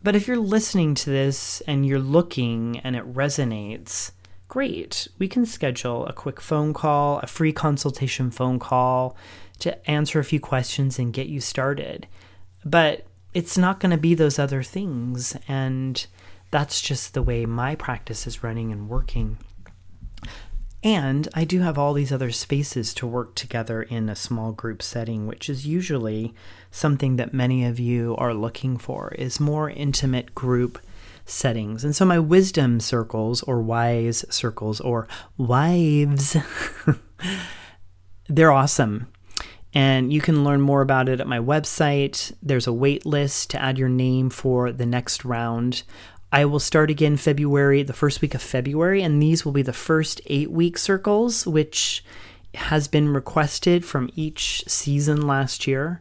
But 0.02 0.14
if 0.14 0.28
you're 0.28 0.36
listening 0.36 0.94
to 0.96 1.10
this 1.10 1.62
and 1.62 1.86
you're 1.86 1.98
looking 1.98 2.78
and 2.80 2.94
it 2.94 3.14
resonates, 3.14 4.12
great. 4.54 5.08
We 5.18 5.26
can 5.26 5.44
schedule 5.44 6.06
a 6.06 6.12
quick 6.12 6.40
phone 6.40 6.72
call, 6.72 7.18
a 7.18 7.26
free 7.26 7.52
consultation 7.52 8.30
phone 8.30 8.60
call 8.60 9.16
to 9.58 9.90
answer 9.90 10.20
a 10.20 10.24
few 10.24 10.38
questions 10.38 10.96
and 10.96 11.12
get 11.12 11.26
you 11.26 11.40
started. 11.40 12.06
But 12.64 13.04
it's 13.32 13.58
not 13.58 13.80
going 13.80 13.90
to 13.90 13.96
be 13.96 14.14
those 14.14 14.38
other 14.38 14.62
things. 14.62 15.36
And 15.48 16.06
that's 16.52 16.80
just 16.80 17.14
the 17.14 17.22
way 17.22 17.46
my 17.46 17.74
practice 17.74 18.28
is 18.28 18.44
running 18.44 18.70
and 18.70 18.88
working. 18.88 19.38
And 20.84 21.26
I 21.34 21.42
do 21.42 21.58
have 21.62 21.76
all 21.76 21.92
these 21.92 22.12
other 22.12 22.30
spaces 22.30 22.94
to 22.94 23.08
work 23.08 23.34
together 23.34 23.82
in 23.82 24.08
a 24.08 24.14
small 24.14 24.52
group 24.52 24.82
setting, 24.82 25.26
which 25.26 25.50
is 25.50 25.66
usually 25.66 26.32
something 26.70 27.16
that 27.16 27.34
many 27.34 27.64
of 27.64 27.80
you 27.80 28.14
are 28.18 28.32
looking 28.32 28.76
for 28.76 29.12
is 29.18 29.40
more 29.40 29.68
intimate 29.68 30.32
group 30.32 30.78
settings. 31.24 31.84
And 31.84 31.94
so 31.96 32.04
my 32.04 32.18
wisdom 32.18 32.80
circles 32.80 33.42
or 33.42 33.62
wise 33.62 34.24
circles 34.30 34.80
or 34.80 35.08
wives 35.36 36.36
they're 38.28 38.52
awesome. 38.52 39.08
And 39.72 40.12
you 40.12 40.20
can 40.20 40.44
learn 40.44 40.60
more 40.60 40.82
about 40.82 41.08
it 41.08 41.20
at 41.20 41.26
my 41.26 41.38
website. 41.38 42.32
There's 42.42 42.66
a 42.66 42.72
wait 42.72 43.04
list 43.04 43.50
to 43.50 43.60
add 43.60 43.78
your 43.78 43.88
name 43.88 44.30
for 44.30 44.70
the 44.70 44.86
next 44.86 45.24
round. 45.24 45.82
I 46.32 46.44
will 46.44 46.60
start 46.60 46.90
again 46.90 47.16
February, 47.16 47.82
the 47.82 47.92
first 47.92 48.20
week 48.22 48.34
of 48.34 48.42
February, 48.42 49.02
and 49.02 49.22
these 49.22 49.44
will 49.44 49.52
be 49.52 49.62
the 49.62 49.72
first 49.72 50.20
eight 50.26 50.50
week 50.50 50.78
circles, 50.78 51.46
which 51.46 52.04
has 52.54 52.86
been 52.86 53.08
requested 53.08 53.84
from 53.84 54.10
each 54.14 54.64
season 54.68 55.26
last 55.26 55.66
year. 55.66 56.00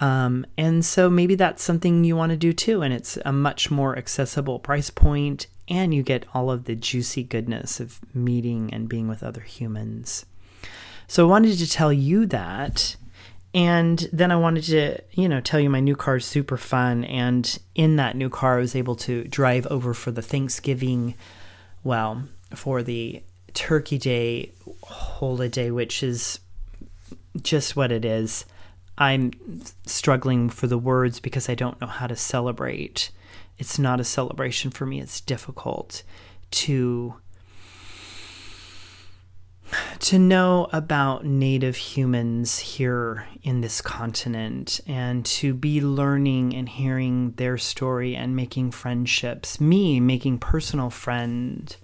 Um, 0.00 0.46
and 0.56 0.84
so 0.84 1.10
maybe 1.10 1.34
that's 1.34 1.62
something 1.62 2.04
you 2.04 2.16
want 2.16 2.30
to 2.30 2.36
do 2.36 2.52
too. 2.52 2.82
And 2.82 2.94
it's 2.94 3.18
a 3.24 3.32
much 3.32 3.70
more 3.70 3.96
accessible 3.98 4.58
price 4.58 4.90
point, 4.90 5.48
and 5.68 5.92
you 5.92 6.02
get 6.02 6.24
all 6.32 6.50
of 6.50 6.64
the 6.64 6.76
juicy 6.76 7.24
goodness 7.24 7.80
of 7.80 7.98
meeting 8.14 8.72
and 8.72 8.88
being 8.88 9.08
with 9.08 9.22
other 9.22 9.40
humans. 9.40 10.24
So 11.06 11.26
I 11.26 11.30
wanted 11.30 11.58
to 11.58 11.68
tell 11.68 11.92
you 11.92 12.26
that 12.26 12.96
And 13.54 14.08
then 14.12 14.30
I 14.30 14.36
wanted 14.36 14.64
to, 14.64 14.98
you 15.12 15.28
know, 15.28 15.40
tell 15.40 15.58
you 15.58 15.70
my 15.70 15.80
new 15.80 15.96
car 15.96 16.16
is 16.16 16.24
super 16.24 16.56
fun. 16.56 17.04
And 17.04 17.58
in 17.74 17.96
that 17.96 18.16
new 18.16 18.28
car, 18.28 18.58
I 18.58 18.60
was 18.60 18.76
able 18.76 18.96
to 18.96 19.24
drive 19.24 19.66
over 19.68 19.94
for 19.94 20.10
the 20.10 20.22
Thanksgiving, 20.22 21.14
well, 21.82 22.24
for 22.54 22.82
the 22.82 23.22
Turkey 23.54 23.98
Day 23.98 24.52
holiday, 24.84 25.70
which 25.70 26.02
is 26.02 26.40
just 27.40 27.74
what 27.74 27.90
it 27.90 28.04
is. 28.04 28.44
I'm 28.98 29.30
struggling 29.86 30.50
for 30.50 30.66
the 30.66 30.76
words 30.76 31.20
because 31.20 31.48
I 31.48 31.54
don't 31.54 31.80
know 31.80 31.86
how 31.86 32.08
to 32.08 32.16
celebrate. 32.16 33.10
It's 33.56 33.78
not 33.78 34.00
a 34.00 34.04
celebration 34.04 34.70
for 34.70 34.86
me. 34.86 35.00
It's 35.00 35.20
difficult 35.20 36.02
to 36.50 37.14
to 39.98 40.18
know 40.18 40.66
about 40.72 41.26
native 41.26 41.76
humans 41.76 42.58
here 42.58 43.26
in 43.42 43.60
this 43.60 43.82
continent 43.82 44.80
and 44.86 45.26
to 45.26 45.52
be 45.52 45.80
learning 45.80 46.54
and 46.54 46.68
hearing 46.68 47.32
their 47.32 47.58
story 47.58 48.16
and 48.16 48.34
making 48.34 48.70
friendships 48.70 49.60
me 49.60 50.00
making 50.00 50.38
personal 50.38 50.88
friend 50.88 51.76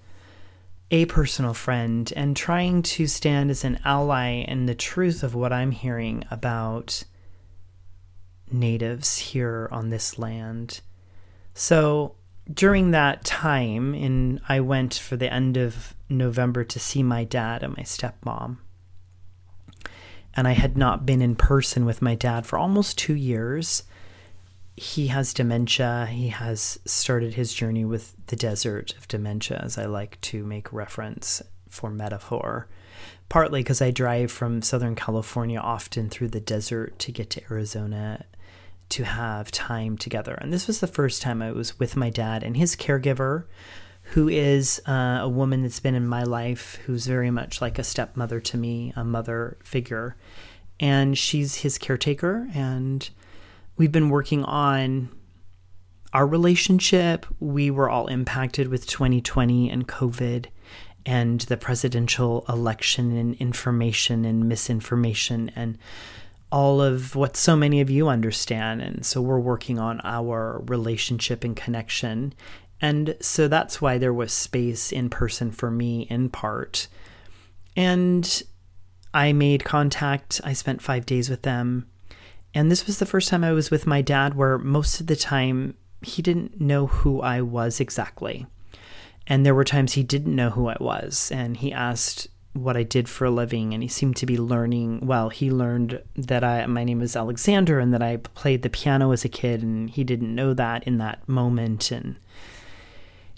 a 0.94 1.06
personal 1.06 1.52
friend 1.52 2.12
and 2.14 2.36
trying 2.36 2.80
to 2.80 3.08
stand 3.08 3.50
as 3.50 3.64
an 3.64 3.80
ally 3.84 4.44
in 4.46 4.66
the 4.66 4.76
truth 4.76 5.24
of 5.24 5.34
what 5.34 5.52
I'm 5.52 5.72
hearing 5.72 6.22
about 6.30 7.02
natives 8.52 9.18
here 9.18 9.68
on 9.72 9.90
this 9.90 10.20
land. 10.20 10.82
So 11.52 12.14
during 12.48 12.92
that 12.92 13.24
time, 13.24 13.92
and 13.92 14.40
I 14.48 14.60
went 14.60 14.94
for 14.94 15.16
the 15.16 15.32
end 15.32 15.56
of 15.56 15.96
November 16.08 16.62
to 16.62 16.78
see 16.78 17.02
my 17.02 17.24
dad 17.24 17.64
and 17.64 17.76
my 17.76 17.82
stepmom. 17.82 18.58
And 20.34 20.46
I 20.46 20.52
had 20.52 20.76
not 20.76 21.04
been 21.04 21.20
in 21.20 21.34
person 21.34 21.84
with 21.84 22.02
my 22.02 22.14
dad 22.14 22.46
for 22.46 22.56
almost 22.56 22.98
two 22.98 23.16
years 23.16 23.82
he 24.76 25.06
has 25.08 25.32
dementia. 25.32 26.06
He 26.10 26.28
has 26.28 26.78
started 26.84 27.34
his 27.34 27.54
journey 27.54 27.84
with 27.84 28.14
the 28.26 28.36
desert 28.36 28.94
of 28.96 29.06
dementia, 29.06 29.60
as 29.62 29.78
I 29.78 29.84
like 29.84 30.20
to 30.22 30.44
make 30.44 30.72
reference 30.72 31.42
for 31.68 31.90
metaphor. 31.90 32.68
Partly 33.28 33.60
because 33.60 33.80
I 33.80 33.90
drive 33.90 34.30
from 34.30 34.62
Southern 34.62 34.94
California 34.94 35.58
often 35.58 36.08
through 36.10 36.28
the 36.28 36.40
desert 36.40 36.98
to 37.00 37.12
get 37.12 37.30
to 37.30 37.42
Arizona 37.50 38.24
to 38.90 39.04
have 39.04 39.50
time 39.50 39.96
together. 39.96 40.34
And 40.34 40.52
this 40.52 40.66
was 40.66 40.80
the 40.80 40.86
first 40.86 41.22
time 41.22 41.40
I 41.40 41.52
was 41.52 41.78
with 41.78 41.96
my 41.96 42.10
dad 42.10 42.42
and 42.42 42.56
his 42.56 42.76
caregiver, 42.76 43.44
who 44.08 44.28
is 44.28 44.82
uh, 44.86 45.20
a 45.22 45.28
woman 45.28 45.62
that's 45.62 45.80
been 45.80 45.94
in 45.94 46.06
my 46.06 46.22
life, 46.22 46.78
who's 46.84 47.06
very 47.06 47.30
much 47.30 47.60
like 47.60 47.78
a 47.78 47.84
stepmother 47.84 48.40
to 48.40 48.56
me, 48.56 48.92
a 48.94 49.04
mother 49.04 49.56
figure. 49.64 50.16
And 50.78 51.16
she's 51.16 51.56
his 51.56 51.78
caretaker. 51.78 52.48
And 52.54 53.08
we've 53.76 53.92
been 53.92 54.10
working 54.10 54.44
on 54.44 55.08
our 56.12 56.26
relationship. 56.26 57.26
We 57.40 57.70
were 57.70 57.90
all 57.90 58.06
impacted 58.06 58.68
with 58.68 58.86
2020 58.86 59.70
and 59.70 59.88
COVID 59.88 60.46
and 61.06 61.40
the 61.42 61.56
presidential 61.56 62.44
election 62.48 63.16
and 63.16 63.34
information 63.36 64.24
and 64.24 64.48
misinformation 64.48 65.50
and 65.54 65.76
all 66.50 66.80
of 66.80 67.16
what 67.16 67.36
so 67.36 67.56
many 67.56 67.80
of 67.80 67.90
you 67.90 68.08
understand. 68.08 68.80
And 68.80 69.04
so 69.04 69.20
we're 69.20 69.40
working 69.40 69.78
on 69.78 70.00
our 70.04 70.62
relationship 70.66 71.42
and 71.42 71.56
connection. 71.56 72.32
And 72.80 73.16
so 73.20 73.48
that's 73.48 73.82
why 73.82 73.98
there 73.98 74.14
was 74.14 74.32
space 74.32 74.92
in 74.92 75.10
person 75.10 75.50
for 75.50 75.70
me 75.70 76.02
in 76.02 76.30
part. 76.30 76.86
And 77.76 78.42
I 79.12 79.32
made 79.32 79.64
contact. 79.64 80.40
I 80.44 80.52
spent 80.52 80.80
five 80.80 81.06
days 81.06 81.28
with 81.28 81.42
them. 81.42 81.86
And 82.54 82.70
this 82.70 82.86
was 82.86 82.98
the 82.98 83.06
first 83.06 83.28
time 83.28 83.42
I 83.42 83.52
was 83.52 83.70
with 83.70 83.86
my 83.86 84.00
dad 84.00 84.34
where 84.34 84.58
most 84.58 85.00
of 85.00 85.08
the 85.08 85.16
time 85.16 85.74
he 86.02 86.22
didn't 86.22 86.60
know 86.60 86.86
who 86.86 87.20
I 87.20 87.40
was 87.40 87.80
exactly. 87.80 88.46
And 89.26 89.44
there 89.44 89.54
were 89.54 89.64
times 89.64 89.94
he 89.94 90.02
didn't 90.02 90.36
know 90.36 90.50
who 90.50 90.68
I 90.68 90.76
was. 90.78 91.32
And 91.32 91.56
he 91.56 91.72
asked 91.72 92.28
what 92.52 92.76
I 92.76 92.84
did 92.84 93.08
for 93.08 93.24
a 93.24 93.30
living. 93.30 93.74
And 93.74 93.82
he 93.82 93.88
seemed 93.88 94.16
to 94.16 94.26
be 94.26 94.36
learning. 94.36 95.06
Well, 95.06 95.30
he 95.30 95.50
learned 95.50 96.00
that 96.14 96.44
I, 96.44 96.64
my 96.66 96.84
name 96.84 97.02
is 97.02 97.16
Alexander 97.16 97.80
and 97.80 97.92
that 97.92 98.02
I 98.02 98.18
played 98.18 98.62
the 98.62 98.70
piano 98.70 99.10
as 99.10 99.24
a 99.24 99.28
kid. 99.28 99.62
And 99.62 99.90
he 99.90 100.04
didn't 100.04 100.34
know 100.34 100.54
that 100.54 100.84
in 100.84 100.98
that 100.98 101.28
moment. 101.28 101.90
And 101.90 102.16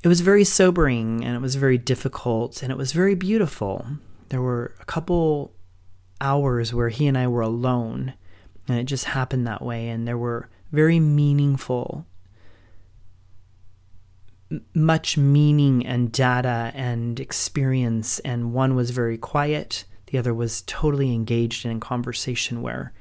it 0.02 0.08
was 0.08 0.20
very 0.20 0.44
sobering 0.44 1.24
and 1.24 1.34
it 1.34 1.40
was 1.40 1.54
very 1.54 1.78
difficult 1.78 2.62
and 2.62 2.70
it 2.70 2.76
was 2.76 2.92
very 2.92 3.14
beautiful. 3.14 3.86
There 4.28 4.42
were 4.42 4.74
a 4.80 4.84
couple 4.84 5.54
hours 6.20 6.74
where 6.74 6.90
he 6.90 7.06
and 7.06 7.16
I 7.16 7.28
were 7.28 7.40
alone 7.42 8.14
and 8.68 8.78
it 8.78 8.84
just 8.84 9.04
happened 9.04 9.46
that 9.46 9.62
way. 9.62 9.88
And 9.88 10.06
there 10.06 10.18
were 10.18 10.48
very 10.72 11.00
meaningful, 11.00 12.06
much 14.74 15.16
meaning 15.16 15.86
and 15.86 16.12
data 16.12 16.72
and 16.74 17.18
experience. 17.20 18.18
And 18.20 18.52
one 18.52 18.74
was 18.74 18.90
very 18.90 19.18
quiet, 19.18 19.84
the 20.06 20.18
other 20.18 20.34
was 20.34 20.62
totally 20.62 21.12
engaged 21.12 21.66
in 21.66 21.80
conversation 21.80 22.62
where 22.62 22.92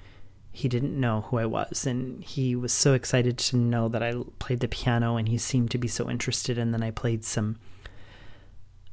he 0.52 0.70
didn't 0.70 1.00
know 1.00 1.22
who 1.22 1.38
I 1.38 1.46
was. 1.46 1.86
And 1.86 2.24
he 2.24 2.56
was 2.56 2.72
so 2.72 2.94
excited 2.94 3.38
to 3.38 3.58
know 3.58 3.90
that 3.90 4.02
I 4.02 4.14
played 4.40 4.62
the 4.62 4.68
piano, 4.68 5.18
and 5.18 5.28
he 5.28 5.38
seemed 5.38 5.70
to 5.72 5.78
be 5.78 5.88
so 5.88 6.10
interested. 6.10 6.58
And 6.58 6.74
then 6.74 6.82
I 6.82 6.92
played 6.92 7.26
some 7.26 7.58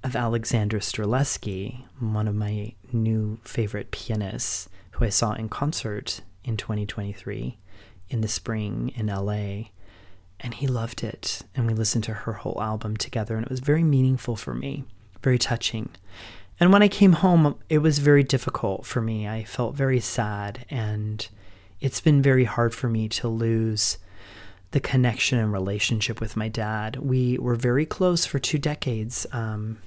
of 0.03 0.17
Alexandra 0.17 0.81
Stréliski, 0.81 1.85
one 2.01 2.27
of 2.27 2.35
my 2.35 2.75
new 2.93 3.39
favorite 3.45 3.93
pianists, 3.93 4.69
who 4.93 5.05
I 5.05 5.09
saw 5.09 5.35
in 5.35 5.49
concert 5.49 6.23
in 6.45 6.57
2023 6.57 7.59
in 8.09 8.21
the 8.21 8.29
spring 8.29 8.93
in 8.95 9.07
LA. 9.07 9.71
And 10.41 10.55
he 10.55 10.67
loved 10.67 11.03
it. 11.03 11.43
And 11.55 11.67
we 11.67 11.75
listened 11.75 12.05
to 12.05 12.13
her 12.13 12.35
whole 12.35 12.61
album 12.61 12.97
together. 12.97 13.37
And 13.37 13.45
it 13.45 13.51
was 13.51 13.61
very 13.61 13.85
meaningful 13.85 14.37
for 14.37 14.55
me, 14.55 14.85
very 15.23 15.39
touching. 15.39 15.91
And 16.61 16.73
when 16.73 16.83
I 16.83 16.89
came 16.89 17.15
home, 17.15 17.57
it 17.69 17.79
was 17.79 17.99
very 17.99 18.23
difficult 18.23 18.85
for 18.87 19.01
me. 19.01 19.27
I 19.27 19.45
felt 19.45 19.75
very 19.75 20.01
sad. 20.01 20.67
And 20.69 21.27
it's 21.81 22.01
been 22.01 22.23
very 22.23 22.45
hard 22.45 22.75
for 22.75 22.89
me 22.89 23.09
to 23.09 23.29
lose 23.29 23.99
the 24.73 24.81
connection 24.81 25.39
and 25.39 25.53
relationship 25.53 26.21
with 26.21 26.37
my 26.37 26.49
dad. 26.49 26.97
We 26.97 27.39
were 27.39 27.55
very 27.55 27.87
close 27.87 28.25
for 28.27 28.39
two 28.39 28.59
decades. 28.59 29.27
Um, 29.33 29.79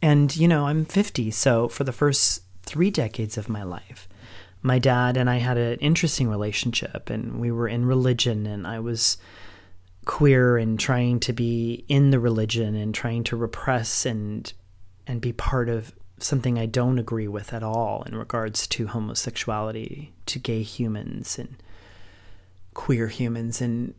and, 0.00 0.34
you 0.36 0.48
know, 0.48 0.66
I'm 0.66 0.84
50. 0.84 1.30
So 1.32 1.68
for 1.68 1.84
the 1.84 1.92
first 1.92 2.42
three 2.62 2.90
decades 2.90 3.36
of 3.36 3.48
my 3.48 3.62
life, 3.62 4.08
my 4.66 4.80
dad 4.80 5.16
and 5.16 5.30
I 5.30 5.36
had 5.36 5.56
an 5.56 5.78
interesting 5.78 6.28
relationship, 6.28 7.08
and 7.08 7.40
we 7.40 7.52
were 7.52 7.68
in 7.68 7.86
religion, 7.86 8.46
and 8.46 8.66
I 8.66 8.80
was 8.80 9.16
queer 10.04 10.56
and 10.56 10.78
trying 10.78 11.20
to 11.20 11.32
be 11.32 11.84
in 11.88 12.10
the 12.10 12.20
religion 12.20 12.74
and 12.74 12.94
trying 12.94 13.24
to 13.24 13.36
repress 13.36 14.04
and 14.04 14.52
and 15.06 15.20
be 15.20 15.32
part 15.32 15.68
of 15.68 15.94
something 16.18 16.58
I 16.58 16.66
don't 16.66 16.98
agree 16.98 17.28
with 17.28 17.52
at 17.52 17.62
all 17.62 18.02
in 18.04 18.16
regards 18.16 18.66
to 18.68 18.88
homosexuality, 18.88 20.12
to 20.26 20.38
gay 20.38 20.62
humans 20.62 21.38
and 21.38 21.62
queer 22.74 23.08
humans 23.08 23.60
and 23.60 23.94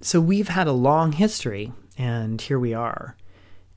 so 0.00 0.20
we've 0.20 0.48
had 0.48 0.66
a 0.66 0.72
long 0.72 1.12
history 1.12 1.72
and 1.98 2.40
here 2.40 2.58
we 2.58 2.72
are. 2.72 3.16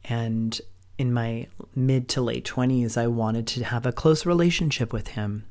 And 0.05 0.59
in 0.97 1.11
my 1.11 1.47
mid 1.75 2.07
to 2.09 2.21
late 2.21 2.45
20s 2.45 2.97
I 2.97 3.07
wanted 3.07 3.47
to 3.47 3.63
have 3.63 3.85
a 3.85 3.91
close 3.91 4.25
relationship 4.25 4.93
with 4.93 5.09
him 5.09 5.45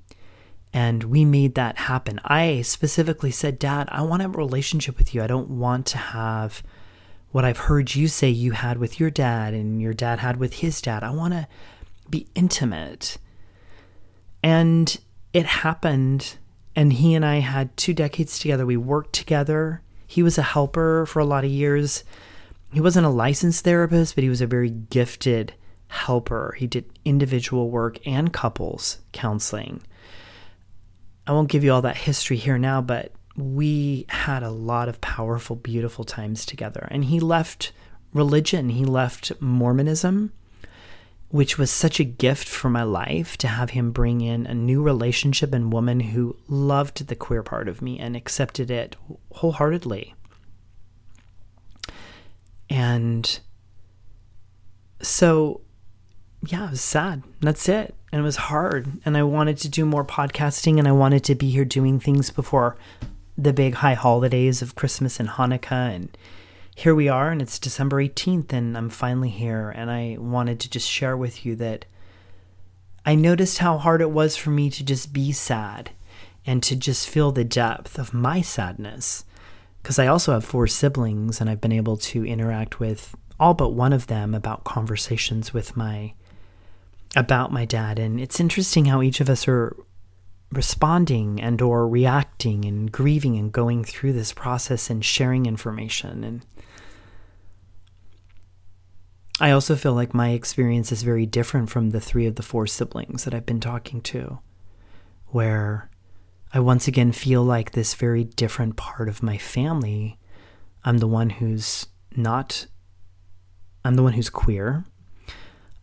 and 0.72 1.04
we 1.04 1.24
made 1.24 1.54
that 1.54 1.76
happen. 1.76 2.20
I 2.24 2.62
specifically 2.62 3.30
said, 3.30 3.58
Dad, 3.58 3.88
I 3.92 4.02
want 4.02 4.22
a 4.22 4.28
relationship 4.28 4.96
with 4.98 5.14
you. 5.14 5.22
I 5.22 5.26
don't 5.26 5.50
want 5.50 5.86
to 5.86 5.98
have 5.98 6.62
what 7.30 7.44
I've 7.44 7.58
heard 7.58 7.94
you 7.94 8.08
say 8.08 8.28
you 8.28 8.52
had 8.52 8.78
with 8.78 8.98
your 9.00 9.10
dad 9.10 9.54
and 9.54 9.80
your 9.80 9.94
dad 9.94 10.18
had 10.20 10.38
with 10.38 10.54
his 10.54 10.80
dad. 10.80 11.02
I 11.02 11.10
want 11.10 11.34
to 11.34 11.48
be 12.08 12.26
intimate. 12.34 13.18
And 14.42 14.98
it 15.32 15.46
happened. 15.46 16.36
And 16.74 16.92
he 16.92 17.14
and 17.14 17.24
I 17.24 17.36
had 17.36 17.76
two 17.76 17.92
decades 17.92 18.38
together. 18.38 18.64
We 18.64 18.76
worked 18.76 19.12
together. 19.12 19.82
He 20.06 20.22
was 20.22 20.38
a 20.38 20.42
helper 20.42 21.06
for 21.06 21.20
a 21.20 21.24
lot 21.24 21.44
of 21.44 21.50
years. 21.50 22.04
He 22.72 22.80
wasn't 22.80 23.06
a 23.06 23.10
licensed 23.10 23.64
therapist, 23.64 24.14
but 24.14 24.24
he 24.24 24.30
was 24.30 24.40
a 24.40 24.46
very 24.46 24.70
gifted 24.70 25.54
helper. 25.88 26.54
He 26.58 26.66
did 26.66 26.86
individual 27.04 27.70
work 27.70 27.98
and 28.06 28.32
couples 28.32 28.98
counseling. 29.12 29.82
I 31.26 31.32
won't 31.32 31.48
give 31.48 31.62
you 31.64 31.72
all 31.72 31.82
that 31.82 31.96
history 31.96 32.36
here 32.36 32.58
now, 32.58 32.80
but 32.80 33.12
we 33.36 34.06
had 34.08 34.42
a 34.42 34.50
lot 34.50 34.88
of 34.88 35.00
powerful, 35.00 35.56
beautiful 35.56 36.04
times 36.04 36.44
together. 36.44 36.88
And 36.90 37.04
he 37.04 37.20
left 37.20 37.72
religion, 38.12 38.70
he 38.70 38.84
left 38.84 39.32
Mormonism, 39.40 40.32
which 41.28 41.56
was 41.56 41.70
such 41.70 41.98
a 41.98 42.04
gift 42.04 42.46
for 42.48 42.68
my 42.68 42.82
life 42.82 43.38
to 43.38 43.48
have 43.48 43.70
him 43.70 43.90
bring 43.90 44.20
in 44.20 44.46
a 44.46 44.54
new 44.54 44.82
relationship 44.82 45.54
and 45.54 45.72
woman 45.72 46.00
who 46.00 46.36
loved 46.48 47.06
the 47.06 47.16
queer 47.16 47.42
part 47.42 47.68
of 47.68 47.80
me 47.80 47.98
and 47.98 48.16
accepted 48.16 48.70
it 48.70 48.96
wholeheartedly. 49.32 50.14
And 52.68 53.40
so 55.00 55.62
yeah, 56.46 56.66
it 56.66 56.70
was 56.70 56.80
sad. 56.80 57.22
That's 57.40 57.68
it. 57.68 57.94
And 58.10 58.20
it 58.20 58.24
was 58.24 58.36
hard. 58.36 59.00
And 59.04 59.16
I 59.16 59.22
wanted 59.22 59.58
to 59.58 59.68
do 59.68 59.86
more 59.86 60.04
podcasting 60.04 60.78
and 60.78 60.88
I 60.88 60.92
wanted 60.92 61.24
to 61.24 61.34
be 61.34 61.50
here 61.50 61.64
doing 61.64 62.00
things 62.00 62.30
before 62.30 62.76
the 63.38 63.52
big 63.52 63.74
high 63.74 63.94
holidays 63.94 64.60
of 64.60 64.74
Christmas 64.74 65.20
and 65.20 65.28
Hanukkah. 65.28 65.94
And 65.94 66.16
here 66.74 66.94
we 66.94 67.08
are, 67.08 67.30
and 67.30 67.40
it's 67.40 67.58
December 67.58 68.02
18th, 68.02 68.52
and 68.52 68.76
I'm 68.76 68.88
finally 68.88 69.30
here. 69.30 69.70
And 69.70 69.90
I 69.90 70.16
wanted 70.18 70.58
to 70.60 70.70
just 70.70 70.88
share 70.88 71.16
with 71.16 71.46
you 71.46 71.54
that 71.56 71.84
I 73.04 73.14
noticed 73.14 73.58
how 73.58 73.78
hard 73.78 74.00
it 74.00 74.10
was 74.10 74.36
for 74.36 74.50
me 74.50 74.70
to 74.70 74.84
just 74.84 75.12
be 75.12 75.32
sad 75.32 75.90
and 76.44 76.62
to 76.62 76.74
just 76.74 77.08
feel 77.08 77.30
the 77.30 77.44
depth 77.44 77.98
of 77.98 78.14
my 78.14 78.40
sadness. 78.40 79.24
Because 79.82 79.98
I 79.98 80.06
also 80.06 80.32
have 80.32 80.44
four 80.44 80.66
siblings, 80.66 81.40
and 81.40 81.48
I've 81.48 81.60
been 81.60 81.72
able 81.72 81.96
to 81.98 82.24
interact 82.24 82.80
with 82.80 83.14
all 83.38 83.54
but 83.54 83.70
one 83.70 83.92
of 83.92 84.06
them 84.06 84.34
about 84.34 84.64
conversations 84.64 85.52
with 85.52 85.76
my 85.76 86.14
about 87.14 87.52
my 87.52 87.64
dad 87.64 87.98
and 87.98 88.20
it's 88.20 88.40
interesting 88.40 88.86
how 88.86 89.02
each 89.02 89.20
of 89.20 89.28
us 89.28 89.46
are 89.46 89.76
responding 90.50 91.40
and 91.40 91.60
or 91.60 91.88
reacting 91.88 92.64
and 92.64 92.90
grieving 92.90 93.36
and 93.36 93.52
going 93.52 93.84
through 93.84 94.12
this 94.12 94.32
process 94.32 94.90
and 94.90 95.04
sharing 95.04 95.46
information 95.46 96.24
and 96.24 96.44
I 99.42 99.50
also 99.50 99.74
feel 99.74 99.94
like 99.94 100.14
my 100.14 100.30
experience 100.30 100.92
is 100.92 101.02
very 101.02 101.26
different 101.26 101.68
from 101.68 101.90
the 101.90 102.00
three 102.00 102.26
of 102.26 102.36
the 102.36 102.44
four 102.44 102.68
siblings 102.68 103.24
that 103.24 103.34
I've 103.34 103.44
been 103.44 103.58
talking 103.58 104.00
to, 104.02 104.38
where 105.26 105.90
I 106.54 106.60
once 106.60 106.86
again 106.86 107.10
feel 107.10 107.42
like 107.42 107.72
this 107.72 107.94
very 107.94 108.22
different 108.22 108.76
part 108.76 109.08
of 109.08 109.20
my 109.20 109.38
family. 109.38 110.16
I'm 110.84 110.98
the 110.98 111.08
one 111.08 111.28
who's 111.28 111.86
not, 112.14 112.68
I'm 113.84 113.96
the 113.96 114.04
one 114.04 114.12
who's 114.12 114.30
queer. 114.30 114.84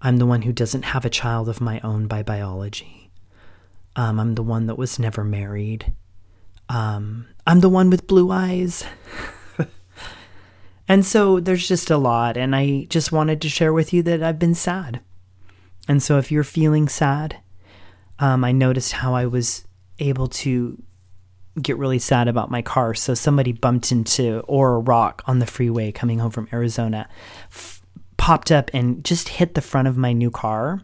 I'm 0.01 0.18
the 0.18 0.25
one 0.25 0.44
who 0.44 0.53
doesn't 0.53 0.84
have 0.84 1.06
a 1.06 1.10
child 1.10 1.50
of 1.50 1.62
my 1.62 1.79
own 1.82 2.08
by 2.08 2.24
biology. 2.24 3.12
Um, 3.96 4.20
I'm 4.20 4.36
the 4.36 4.44
one 4.44 4.68
that 4.68 4.77
was 4.77 5.00
never 5.00 5.24
married. 5.24 5.94
Um, 6.70 7.27
I'm 7.46 7.60
the 7.60 7.70
one 7.70 7.89
with 7.89 8.08
blue 8.08 8.32
eyes. 8.32 8.86
And 10.89 11.06
so 11.06 11.39
there's 11.39 11.68
just 11.68 11.91
a 11.91 11.98
lot. 11.98 12.36
And 12.36 12.56
I 12.56 12.88
just 12.89 13.12
wanted 13.12 13.41
to 13.44 13.50
share 13.50 13.72
with 13.72 13.94
you 13.94 14.01
that 14.03 14.24
I've 14.24 14.39
been 14.39 14.56
sad. 14.56 15.00
And 15.88 16.01
so 16.01 16.18
if 16.18 16.32
you're 16.32 16.44
feeling 16.44 16.89
sad, 16.89 17.38
um, 18.18 18.44
I 18.44 18.51
noticed 18.51 18.94
how 18.94 19.13
I 19.13 19.27
was 19.27 19.65
able 20.00 20.27
to 20.27 20.82
get 21.62 21.77
really 21.77 22.00
sad 22.00 22.27
about 22.27 22.51
my 22.51 22.63
car. 22.63 22.96
So 22.96 23.13
somebody 23.13 23.51
bumped 23.51 23.91
into 23.91 24.39
or 24.41 24.75
a 24.75 24.79
rock 24.79 25.22
on 25.27 25.39
the 25.39 25.46
freeway 25.46 25.91
coming 25.91 26.20
home 26.20 26.32
from 26.32 26.50
Arizona, 26.51 27.08
popped 28.30 28.52
up 28.52 28.70
and 28.76 29.04
just 29.04 29.28
hit 29.28 29.56
the 29.56 29.62
front 29.62 29.88
of 29.88 29.98
my 29.98 30.14
new 30.14 30.30
car. 30.30 30.82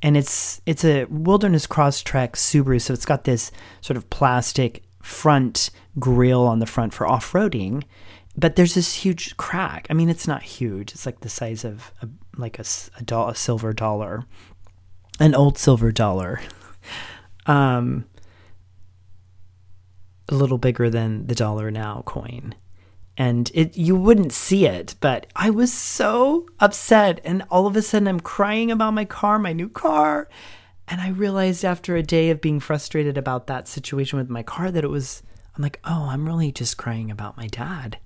And 0.00 0.16
it's 0.16 0.60
it's 0.64 0.84
a 0.84 1.06
Wilderness 1.06 1.66
Crosstrek 1.66 2.34
Subaru, 2.34 2.80
so 2.80 2.94
it's 2.94 3.04
got 3.04 3.24
this 3.24 3.50
sort 3.80 3.96
of 3.96 4.08
plastic 4.10 4.84
front 5.02 5.70
grill 5.98 6.46
on 6.46 6.60
the 6.60 6.66
front 6.66 6.94
for 6.94 7.04
off-roading 7.06 7.82
but 8.36 8.56
there's 8.56 8.74
this 8.74 8.94
huge 8.94 9.36
crack. 9.36 9.86
I 9.90 9.94
mean, 9.94 10.08
it's 10.08 10.26
not 10.26 10.42
huge. 10.42 10.92
It's 10.92 11.06
like 11.06 11.20
the 11.20 11.28
size 11.28 11.64
of 11.64 11.92
a, 12.02 12.08
like 12.36 12.58
a, 12.58 12.64
a, 12.98 13.28
a 13.28 13.34
silver 13.34 13.72
dollar, 13.72 14.24
an 15.20 15.34
old 15.34 15.56
silver 15.56 15.92
dollar, 15.92 16.40
um, 17.46 18.06
a 20.28 20.34
little 20.34 20.58
bigger 20.58 20.90
than 20.90 21.26
the 21.26 21.34
dollar 21.34 21.70
now 21.70 22.02
coin. 22.06 22.54
And 23.16 23.50
it 23.54 23.76
you 23.76 23.94
wouldn't 23.94 24.32
see 24.32 24.66
it, 24.66 24.96
but 25.00 25.26
I 25.36 25.50
was 25.50 25.72
so 25.72 26.46
upset, 26.58 27.20
and 27.24 27.44
all 27.50 27.66
of 27.66 27.76
a 27.76 27.82
sudden 27.82 28.08
I'm 28.08 28.20
crying 28.20 28.70
about 28.70 28.94
my 28.94 29.04
car, 29.04 29.38
my 29.38 29.52
new 29.52 29.68
car, 29.68 30.28
and 30.88 31.00
I 31.00 31.10
realized 31.10 31.64
after 31.64 31.94
a 31.94 32.02
day 32.02 32.30
of 32.30 32.40
being 32.40 32.58
frustrated 32.58 33.16
about 33.16 33.46
that 33.46 33.68
situation 33.68 34.18
with 34.18 34.28
my 34.28 34.42
car 34.42 34.70
that 34.70 34.84
it 34.84 34.90
was. 34.90 35.22
I'm 35.56 35.62
like, 35.62 35.78
oh, 35.84 36.08
I'm 36.10 36.26
really 36.26 36.50
just 36.50 36.76
crying 36.76 37.12
about 37.12 37.36
my 37.36 37.46
dad 37.46 37.98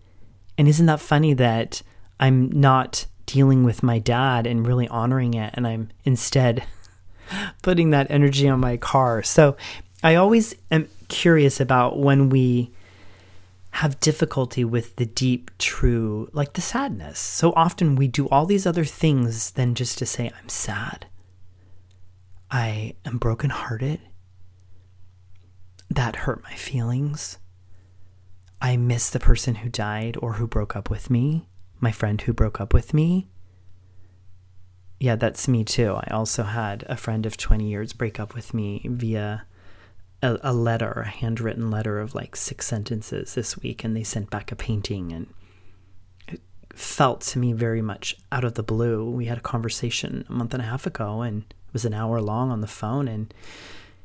and 0.58 0.66
isn't 0.66 0.86
that 0.86 1.00
funny 1.00 1.32
that 1.34 1.80
I'm 2.18 2.50
not 2.50 3.06
dealing 3.26 3.62
with 3.62 3.82
my 3.82 4.00
dad 4.00 4.46
and 4.46 4.66
really 4.66 4.88
honoring 4.88 5.34
it, 5.34 5.54
and 5.54 5.66
I'm 5.66 5.90
instead 6.04 6.64
putting 7.62 7.90
that 7.90 8.10
energy 8.10 8.48
on 8.48 8.58
my 8.58 8.76
car? 8.76 9.22
So 9.22 9.56
I 10.02 10.16
always 10.16 10.54
am 10.72 10.88
curious 11.06 11.60
about 11.60 11.98
when 11.98 12.28
we 12.28 12.72
have 13.70 14.00
difficulty 14.00 14.64
with 14.64 14.96
the 14.96 15.06
deep, 15.06 15.50
true, 15.58 16.28
like 16.32 16.54
the 16.54 16.60
sadness. 16.60 17.18
So 17.18 17.52
often 17.54 17.96
we 17.96 18.08
do 18.08 18.28
all 18.28 18.46
these 18.46 18.66
other 18.66 18.84
things 18.84 19.52
than 19.52 19.74
just 19.74 19.98
to 19.98 20.06
say, 20.06 20.30
I'm 20.40 20.48
sad. 20.48 21.06
I 22.50 22.94
am 23.04 23.18
brokenhearted. 23.18 24.00
That 25.90 26.16
hurt 26.16 26.42
my 26.42 26.54
feelings. 26.54 27.38
I 28.60 28.76
miss 28.76 29.10
the 29.10 29.20
person 29.20 29.56
who 29.56 29.68
died 29.68 30.16
or 30.20 30.34
who 30.34 30.46
broke 30.46 30.74
up 30.74 30.90
with 30.90 31.10
me, 31.10 31.48
my 31.78 31.92
friend 31.92 32.20
who 32.20 32.32
broke 32.32 32.60
up 32.60 32.74
with 32.74 32.92
me. 32.92 33.28
Yeah, 34.98 35.14
that's 35.14 35.46
me 35.46 35.62
too. 35.62 35.94
I 35.94 36.08
also 36.10 36.42
had 36.42 36.84
a 36.88 36.96
friend 36.96 37.24
of 37.24 37.36
20 37.36 37.68
years 37.68 37.92
break 37.92 38.18
up 38.18 38.34
with 38.34 38.52
me 38.52 38.82
via 38.84 39.44
a, 40.22 40.38
a 40.42 40.52
letter, 40.52 40.90
a 40.92 41.08
handwritten 41.08 41.70
letter 41.70 42.00
of 42.00 42.14
like 42.14 42.36
six 42.36 42.66
sentences 42.66 43.34
this 43.34 43.58
week, 43.58 43.84
and 43.84 43.96
they 43.96 44.04
sent 44.04 44.30
back 44.30 44.50
a 44.52 44.56
painting 44.56 45.12
and 45.12 45.32
it 46.26 46.40
felt 46.72 47.20
to 47.22 47.38
me 47.38 47.52
very 47.52 47.82
much 47.82 48.16
out 48.32 48.44
of 48.44 48.54
the 48.54 48.62
blue. 48.62 49.08
We 49.08 49.26
had 49.26 49.38
a 49.38 49.42
conversation 49.42 50.24
a 50.28 50.32
month 50.32 50.54
and 50.54 50.62
a 50.62 50.66
half 50.66 50.86
ago 50.86 51.22
and 51.22 51.42
it 51.42 51.72
was 51.72 51.84
an 51.84 51.94
hour 51.94 52.20
long 52.20 52.50
on 52.50 52.60
the 52.60 52.66
phone 52.66 53.08
and 53.08 53.32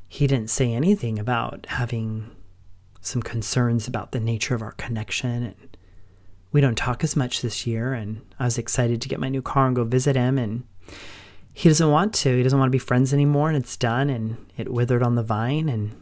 he 0.08 0.26
didn't 0.26 0.50
say 0.50 0.72
anything 0.72 1.18
about 1.18 1.66
having 1.70 2.30
some 3.00 3.22
concerns 3.22 3.86
about 3.86 4.12
the 4.12 4.20
nature 4.20 4.54
of 4.54 4.62
our 4.62 4.72
connection. 4.72 5.42
And 5.42 5.76
we 6.52 6.60
don't 6.60 6.76
talk 6.76 7.04
as 7.04 7.16
much 7.16 7.42
this 7.42 7.66
year. 7.66 7.92
And 7.92 8.20
I 8.38 8.44
was 8.44 8.58
excited 8.58 9.02
to 9.02 9.08
get 9.08 9.20
my 9.20 9.28
new 9.28 9.42
car 9.42 9.66
and 9.66 9.76
go 9.76 9.84
visit 9.84 10.16
him. 10.16 10.38
And 10.38 10.64
he 11.52 11.68
doesn't 11.68 11.90
want 11.90 12.14
to. 12.14 12.36
He 12.36 12.42
doesn't 12.42 12.58
want 12.58 12.68
to 12.68 12.74
be 12.74 12.78
friends 12.78 13.12
anymore. 13.12 13.48
And 13.48 13.56
it's 13.56 13.76
done. 13.76 14.08
And 14.08 14.36
it 14.56 14.72
withered 14.72 15.02
on 15.02 15.16
the 15.16 15.22
vine. 15.22 15.68
And 15.68 16.00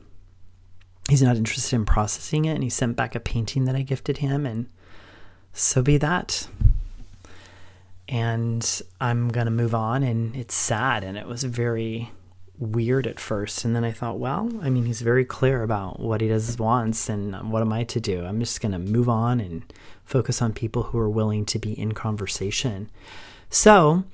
he's 1.08 1.22
not 1.22 1.36
interested 1.36 1.76
in 1.76 1.84
processing 1.84 2.44
it. 2.44 2.54
And 2.54 2.62
he 2.62 2.70
sent 2.70 2.96
back 2.96 3.14
a 3.14 3.20
painting 3.20 3.64
that 3.64 3.76
I 3.76 3.82
gifted 3.82 4.18
him. 4.18 4.46
And 4.46 4.68
so 5.52 5.82
be 5.82 5.98
that. 5.98 6.46
And 8.08 8.82
I'm 9.00 9.28
going 9.28 9.46
to 9.46 9.50
move 9.50 9.74
on. 9.74 10.02
And 10.02 10.34
it's 10.36 10.54
sad. 10.54 11.04
And 11.04 11.16
it 11.16 11.26
was 11.26 11.44
very 11.44 12.10
weird 12.58 13.06
at 13.06 13.18
first. 13.18 13.64
And 13.64 13.74
then 13.74 13.84
I 13.84 13.90
thought, 13.90 14.18
well, 14.18 14.50
I 14.62 14.70
mean, 14.70 14.86
he's 14.86 15.02
very 15.02 15.24
clear 15.24 15.62
about 15.62 15.98
what 15.98 16.20
he 16.20 16.28
does 16.28 16.58
wants, 16.58 17.08
and 17.08 17.50
what 17.50 17.62
am 17.62 17.72
I 17.72 17.82
to 17.84 18.00
do? 18.00 18.24
I'm 18.24 18.38
just 18.38 18.60
going 18.60 18.72
to 18.72 18.78
move 18.78 19.08
on 19.08 19.40
and 19.40 19.64
focus 20.04 20.40
on 20.40 20.52
people 20.52 20.84
who 20.84 20.98
are 20.98 21.10
willing 21.10 21.44
to 21.46 21.58
be 21.58 21.72
in 21.72 21.92
conversation. 21.92 22.90
So 23.50 24.04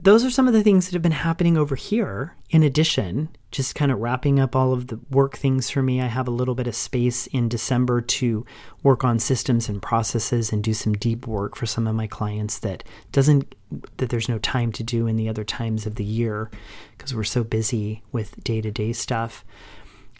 those 0.00 0.24
are 0.24 0.30
some 0.30 0.48
of 0.48 0.54
the 0.54 0.62
things 0.62 0.86
that 0.86 0.92
have 0.94 1.02
been 1.02 1.12
happening 1.12 1.56
over 1.56 1.76
here. 1.76 2.34
In 2.50 2.62
addition, 2.62 3.28
just 3.54 3.76
kind 3.76 3.92
of 3.92 4.00
wrapping 4.00 4.40
up 4.40 4.56
all 4.56 4.72
of 4.72 4.88
the 4.88 4.98
work 5.10 5.36
things 5.36 5.70
for 5.70 5.80
me, 5.80 6.00
I 6.00 6.06
have 6.06 6.26
a 6.26 6.32
little 6.32 6.56
bit 6.56 6.66
of 6.66 6.74
space 6.74 7.28
in 7.28 7.48
December 7.48 8.00
to 8.00 8.44
work 8.82 9.04
on 9.04 9.20
systems 9.20 9.68
and 9.68 9.80
processes 9.80 10.52
and 10.52 10.62
do 10.62 10.74
some 10.74 10.94
deep 10.94 11.24
work 11.24 11.54
for 11.54 11.64
some 11.64 11.86
of 11.86 11.94
my 11.94 12.08
clients 12.08 12.58
that 12.58 12.82
doesn't 13.12 13.54
that 13.96 14.08
there's 14.08 14.28
no 14.28 14.38
time 14.38 14.72
to 14.72 14.82
do 14.82 15.06
in 15.06 15.14
the 15.14 15.28
other 15.28 15.44
times 15.44 15.86
of 15.86 15.94
the 15.94 16.04
year 16.04 16.50
because 16.98 17.14
we're 17.14 17.22
so 17.22 17.44
busy 17.44 18.02
with 18.10 18.42
day-to-day 18.42 18.92
stuff. 18.92 19.44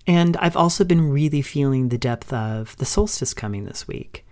And 0.07 0.37
I've 0.37 0.57
also 0.57 0.85
been 0.85 1.11
really 1.11 1.43
feeling 1.43 1.89
the 1.89 1.99
depth 1.99 2.33
of 2.33 2.77
the 2.77 2.85
solstice 2.85 3.35
coming 3.35 3.65
this 3.65 3.89
week. 3.89 4.25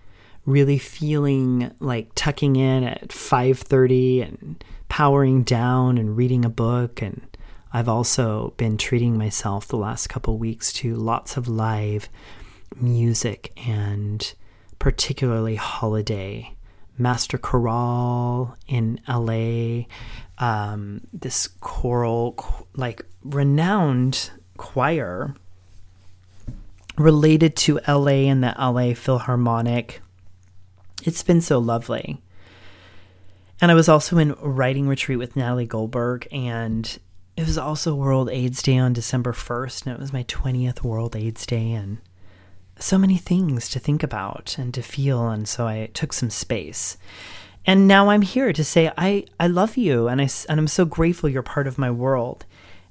Really 0.45 0.77
feeling 0.77 1.73
like 1.79 2.11
tucking 2.15 2.55
in 2.55 2.85
at 2.85 3.09
5:30 3.09 4.21
and 4.21 4.63
powering 4.87 5.43
down 5.43 5.97
and 5.97 6.15
reading 6.15 6.45
a 6.45 6.49
book. 6.49 7.01
And 7.01 7.21
I've 7.73 7.89
also 7.89 8.53
been 8.55 8.77
treating 8.77 9.17
myself 9.17 9.67
the 9.67 9.77
last 9.77 10.07
couple 10.07 10.37
weeks 10.37 10.71
to 10.73 10.95
lots 10.95 11.37
of 11.37 11.47
live 11.47 12.07
music 12.79 13.51
and 13.67 14.33
particularly 14.77 15.55
holiday. 15.55 16.53
Master 16.99 17.39
Chorale 17.39 18.55
in 18.67 18.99
LA, 19.09 19.85
um, 20.37 21.01
this 21.11 21.47
choral, 21.47 22.67
like 22.75 23.03
renowned 23.23 24.29
choir 24.57 25.33
related 26.95 27.55
to 27.55 27.79
LA 27.87 28.29
and 28.29 28.43
the 28.43 28.53
LA 28.59 28.93
Philharmonic. 28.93 30.01
It's 31.03 31.23
been 31.23 31.41
so 31.41 31.57
lovely. 31.57 32.21
And 33.59 33.71
I 33.71 33.73
was 33.73 33.89
also 33.89 34.19
in 34.19 34.33
writing 34.33 34.87
retreat 34.87 35.17
with 35.17 35.35
Natalie 35.35 35.65
Goldberg, 35.65 36.27
and 36.31 36.99
it 37.35 37.45
was 37.45 37.57
also 37.57 37.95
World 37.95 38.29
AIDS 38.29 38.61
Day 38.61 38.77
on 38.77 38.93
December 38.93 39.33
1st, 39.33 39.85
and 39.85 39.95
it 39.95 39.99
was 39.99 40.13
my 40.13 40.23
20th 40.23 40.83
World 40.83 41.15
AIDS 41.15 41.45
Day, 41.45 41.71
and 41.71 41.97
so 42.77 42.97
many 42.97 43.17
things 43.17 43.69
to 43.69 43.79
think 43.79 44.03
about 44.03 44.55
and 44.57 44.73
to 44.73 44.81
feel. 44.81 45.29
And 45.29 45.47
so 45.47 45.67
I 45.67 45.89
took 45.93 46.13
some 46.13 46.29
space. 46.29 46.97
And 47.65 47.87
now 47.87 48.09
I'm 48.09 48.23
here 48.23 48.51
to 48.51 48.63
say 48.63 48.91
I 48.97 49.25
I 49.39 49.47
love 49.47 49.77
you 49.77 50.07
and 50.07 50.21
I 50.21 50.29
and 50.49 50.59
I'm 50.59 50.67
so 50.67 50.85
grateful 50.85 51.29
you're 51.29 51.43
part 51.43 51.67
of 51.67 51.77
my 51.77 51.89
world. 51.89 52.45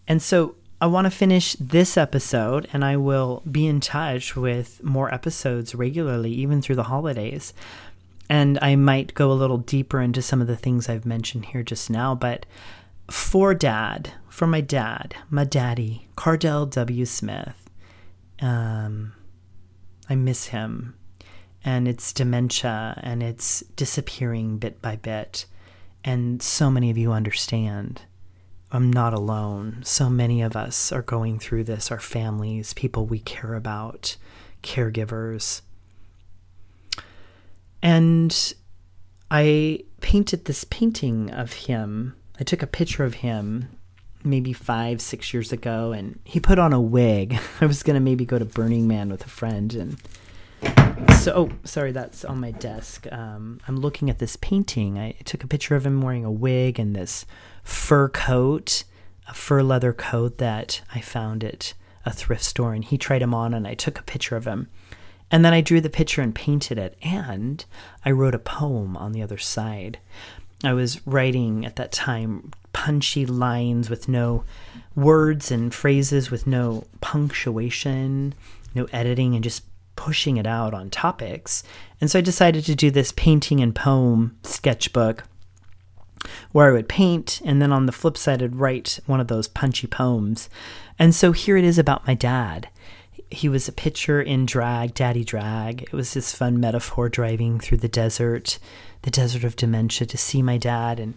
And 0.08 0.22
so 0.22 0.54
I 0.80 0.86
want 0.86 1.04
to 1.04 1.10
finish 1.10 1.54
this 1.60 1.96
episode 1.96 2.66
and 2.72 2.84
I 2.84 2.96
will 2.96 3.42
be 3.50 3.66
in 3.66 3.80
touch 3.80 4.34
with 4.34 4.82
more 4.82 5.12
episodes 5.12 5.74
regularly 5.74 6.32
even 6.32 6.62
through 6.62 6.76
the 6.76 6.84
holidays. 6.84 7.52
And 8.28 8.58
I 8.62 8.76
might 8.76 9.14
go 9.14 9.30
a 9.30 9.34
little 9.34 9.58
deeper 9.58 10.00
into 10.00 10.22
some 10.22 10.40
of 10.40 10.46
the 10.46 10.56
things 10.56 10.88
I've 10.88 11.04
mentioned 11.04 11.46
here 11.46 11.62
just 11.62 11.90
now, 11.90 12.14
but 12.14 12.46
for 13.12 13.52
dad, 13.54 14.10
for 14.30 14.46
my 14.46 14.62
dad, 14.62 15.14
my 15.28 15.44
daddy, 15.44 16.08
Cardell 16.16 16.64
W. 16.64 17.04
Smith. 17.04 17.68
Um, 18.40 19.12
I 20.08 20.14
miss 20.14 20.46
him. 20.46 20.94
And 21.62 21.86
it's 21.86 22.12
dementia 22.12 22.98
and 23.02 23.22
it's 23.22 23.60
disappearing 23.76 24.56
bit 24.56 24.80
by 24.80 24.96
bit. 24.96 25.44
And 26.02 26.42
so 26.42 26.70
many 26.70 26.90
of 26.90 26.96
you 26.96 27.12
understand. 27.12 28.02
I'm 28.72 28.90
not 28.90 29.12
alone. 29.12 29.82
So 29.84 30.08
many 30.08 30.40
of 30.40 30.56
us 30.56 30.90
are 30.90 31.02
going 31.02 31.38
through 31.38 31.64
this, 31.64 31.90
our 31.90 32.00
families, 32.00 32.72
people 32.72 33.04
we 33.04 33.18
care 33.18 33.54
about, 33.54 34.16
caregivers. 34.62 35.60
And 37.82 38.54
I 39.30 39.84
painted 40.00 40.46
this 40.46 40.64
painting 40.64 41.30
of 41.30 41.52
him. 41.52 42.16
I 42.42 42.44
took 42.44 42.64
a 42.64 42.66
picture 42.66 43.04
of 43.04 43.14
him 43.14 43.68
maybe 44.24 44.52
five, 44.52 45.00
six 45.00 45.32
years 45.32 45.52
ago, 45.52 45.92
and 45.92 46.18
he 46.24 46.40
put 46.40 46.58
on 46.58 46.72
a 46.72 46.80
wig. 46.80 47.38
I 47.60 47.66
was 47.66 47.84
going 47.84 47.94
to 47.94 48.00
maybe 48.00 48.24
go 48.24 48.36
to 48.36 48.44
Burning 48.44 48.88
Man 48.88 49.10
with 49.10 49.24
a 49.24 49.28
friend. 49.28 49.72
And 49.72 51.12
so, 51.20 51.32
oh, 51.36 51.50
sorry, 51.62 51.92
that's 51.92 52.24
on 52.24 52.40
my 52.40 52.50
desk. 52.50 53.06
Um, 53.12 53.60
I'm 53.68 53.76
looking 53.76 54.10
at 54.10 54.18
this 54.18 54.34
painting. 54.34 54.98
I 54.98 55.12
took 55.24 55.44
a 55.44 55.46
picture 55.46 55.76
of 55.76 55.86
him 55.86 56.02
wearing 56.02 56.24
a 56.24 56.32
wig 56.32 56.80
and 56.80 56.96
this 56.96 57.26
fur 57.62 58.08
coat, 58.08 58.82
a 59.28 59.34
fur 59.34 59.62
leather 59.62 59.92
coat 59.92 60.38
that 60.38 60.82
I 60.92 61.00
found 61.00 61.44
at 61.44 61.74
a 62.04 62.12
thrift 62.12 62.42
store. 62.42 62.74
And 62.74 62.84
he 62.84 62.98
tried 62.98 63.22
him 63.22 63.34
on, 63.34 63.54
and 63.54 63.68
I 63.68 63.74
took 63.74 64.00
a 64.00 64.02
picture 64.02 64.34
of 64.34 64.48
him. 64.48 64.68
And 65.30 65.44
then 65.44 65.54
I 65.54 65.60
drew 65.60 65.80
the 65.80 65.88
picture 65.88 66.22
and 66.22 66.34
painted 66.34 66.76
it. 66.76 66.98
And 67.02 67.64
I 68.04 68.10
wrote 68.10 68.34
a 68.34 68.40
poem 68.40 68.96
on 68.96 69.12
the 69.12 69.22
other 69.22 69.38
side. 69.38 70.00
I 70.64 70.72
was 70.72 71.04
writing 71.06 71.64
at 71.66 71.76
that 71.76 71.92
time 71.92 72.52
punchy 72.72 73.26
lines 73.26 73.90
with 73.90 74.08
no 74.08 74.44
words 74.94 75.50
and 75.50 75.74
phrases 75.74 76.30
with 76.30 76.46
no 76.46 76.86
punctuation, 77.00 78.34
no 78.74 78.84
editing, 78.92 79.34
and 79.34 79.44
just 79.44 79.64
pushing 79.96 80.36
it 80.36 80.46
out 80.46 80.74
on 80.74 80.90
topics. 80.90 81.62
And 82.00 82.10
so 82.10 82.18
I 82.18 82.22
decided 82.22 82.64
to 82.64 82.74
do 82.74 82.90
this 82.90 83.12
painting 83.12 83.60
and 83.60 83.74
poem 83.74 84.36
sketchbook 84.42 85.24
where 86.52 86.68
I 86.68 86.72
would 86.72 86.88
paint, 86.88 87.40
and 87.44 87.60
then 87.60 87.72
on 87.72 87.86
the 87.86 87.92
flip 87.92 88.16
side, 88.16 88.42
I'd 88.42 88.56
write 88.56 89.00
one 89.06 89.20
of 89.20 89.28
those 89.28 89.48
punchy 89.48 89.86
poems. 89.86 90.48
And 90.98 91.14
so 91.14 91.32
here 91.32 91.56
it 91.56 91.64
is 91.64 91.78
about 91.78 92.06
my 92.06 92.14
dad. 92.14 92.68
He 93.30 93.48
was 93.48 93.66
a 93.66 93.72
pitcher 93.72 94.20
in 94.20 94.46
drag, 94.46 94.94
daddy 94.94 95.24
drag. 95.24 95.82
It 95.82 95.92
was 95.92 96.14
this 96.14 96.34
fun 96.34 96.60
metaphor 96.60 97.08
driving 97.08 97.58
through 97.58 97.78
the 97.78 97.88
desert, 97.88 98.58
the 99.02 99.10
desert 99.10 99.44
of 99.44 99.56
dementia, 99.56 100.06
to 100.06 100.18
see 100.18 100.42
my 100.42 100.56
dad. 100.56 100.98
And 100.98 101.14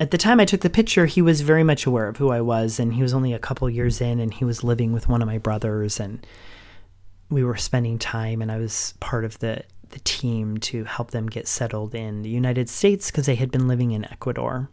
at 0.00 0.10
the 0.10 0.18
time 0.18 0.40
I 0.40 0.44
took 0.44 0.60
the 0.60 0.70
picture, 0.70 1.06
he 1.06 1.22
was 1.22 1.40
very 1.40 1.62
much 1.62 1.86
aware 1.86 2.08
of 2.08 2.16
who 2.16 2.30
I 2.30 2.40
was, 2.40 2.80
and 2.80 2.94
he 2.94 3.02
was 3.02 3.14
only 3.14 3.32
a 3.32 3.38
couple 3.38 3.68
years 3.70 4.00
in, 4.00 4.20
and 4.20 4.32
he 4.32 4.44
was 4.44 4.64
living 4.64 4.92
with 4.92 5.08
one 5.08 5.22
of 5.22 5.28
my 5.28 5.38
brothers, 5.38 6.00
and 6.00 6.26
we 7.30 7.44
were 7.44 7.56
spending 7.56 7.98
time, 7.98 8.42
and 8.42 8.50
I 8.50 8.58
was 8.58 8.94
part 9.00 9.24
of 9.24 9.38
the 9.38 9.64
the 9.94 10.00
team 10.00 10.58
to 10.58 10.84
help 10.84 11.12
them 11.12 11.28
get 11.28 11.46
settled 11.46 11.94
in 11.94 12.22
the 12.22 12.28
United 12.28 12.68
States 12.68 13.10
because 13.10 13.26
they 13.26 13.36
had 13.36 13.50
been 13.50 13.68
living 13.68 13.92
in 13.92 14.04
Ecuador. 14.06 14.68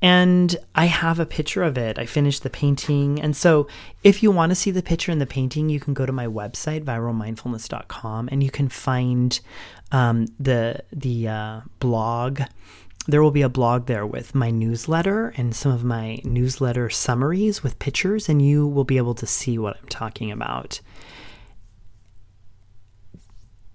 And 0.00 0.56
I 0.74 0.84
have 0.84 1.18
a 1.18 1.26
picture 1.26 1.64
of 1.64 1.76
it. 1.76 1.98
I 1.98 2.06
finished 2.06 2.44
the 2.44 2.50
painting. 2.50 3.20
And 3.20 3.36
so, 3.36 3.66
if 4.04 4.22
you 4.22 4.30
want 4.30 4.50
to 4.50 4.56
see 4.56 4.70
the 4.70 4.82
picture 4.82 5.10
and 5.10 5.20
the 5.20 5.26
painting, 5.26 5.68
you 5.68 5.80
can 5.80 5.92
go 5.92 6.06
to 6.06 6.12
my 6.12 6.26
website, 6.26 6.84
viralmindfulness.com, 6.84 8.28
and 8.30 8.42
you 8.42 8.50
can 8.50 8.68
find 8.68 9.40
um, 9.92 10.26
the, 10.38 10.82
the 10.92 11.28
uh, 11.28 11.60
blog 11.80 12.42
there 13.08 13.22
will 13.22 13.30
be 13.30 13.42
a 13.42 13.48
blog 13.48 13.86
there 13.86 14.06
with 14.06 14.34
my 14.34 14.50
newsletter 14.50 15.32
and 15.38 15.56
some 15.56 15.72
of 15.72 15.82
my 15.82 16.20
newsletter 16.24 16.90
summaries 16.90 17.62
with 17.62 17.78
pictures, 17.78 18.28
and 18.28 18.42
you 18.42 18.66
will 18.66 18.84
be 18.84 18.98
able 18.98 19.14
to 19.14 19.26
see 19.26 19.56
what 19.56 19.78
I'm 19.78 19.88
talking 19.88 20.30
about 20.30 20.82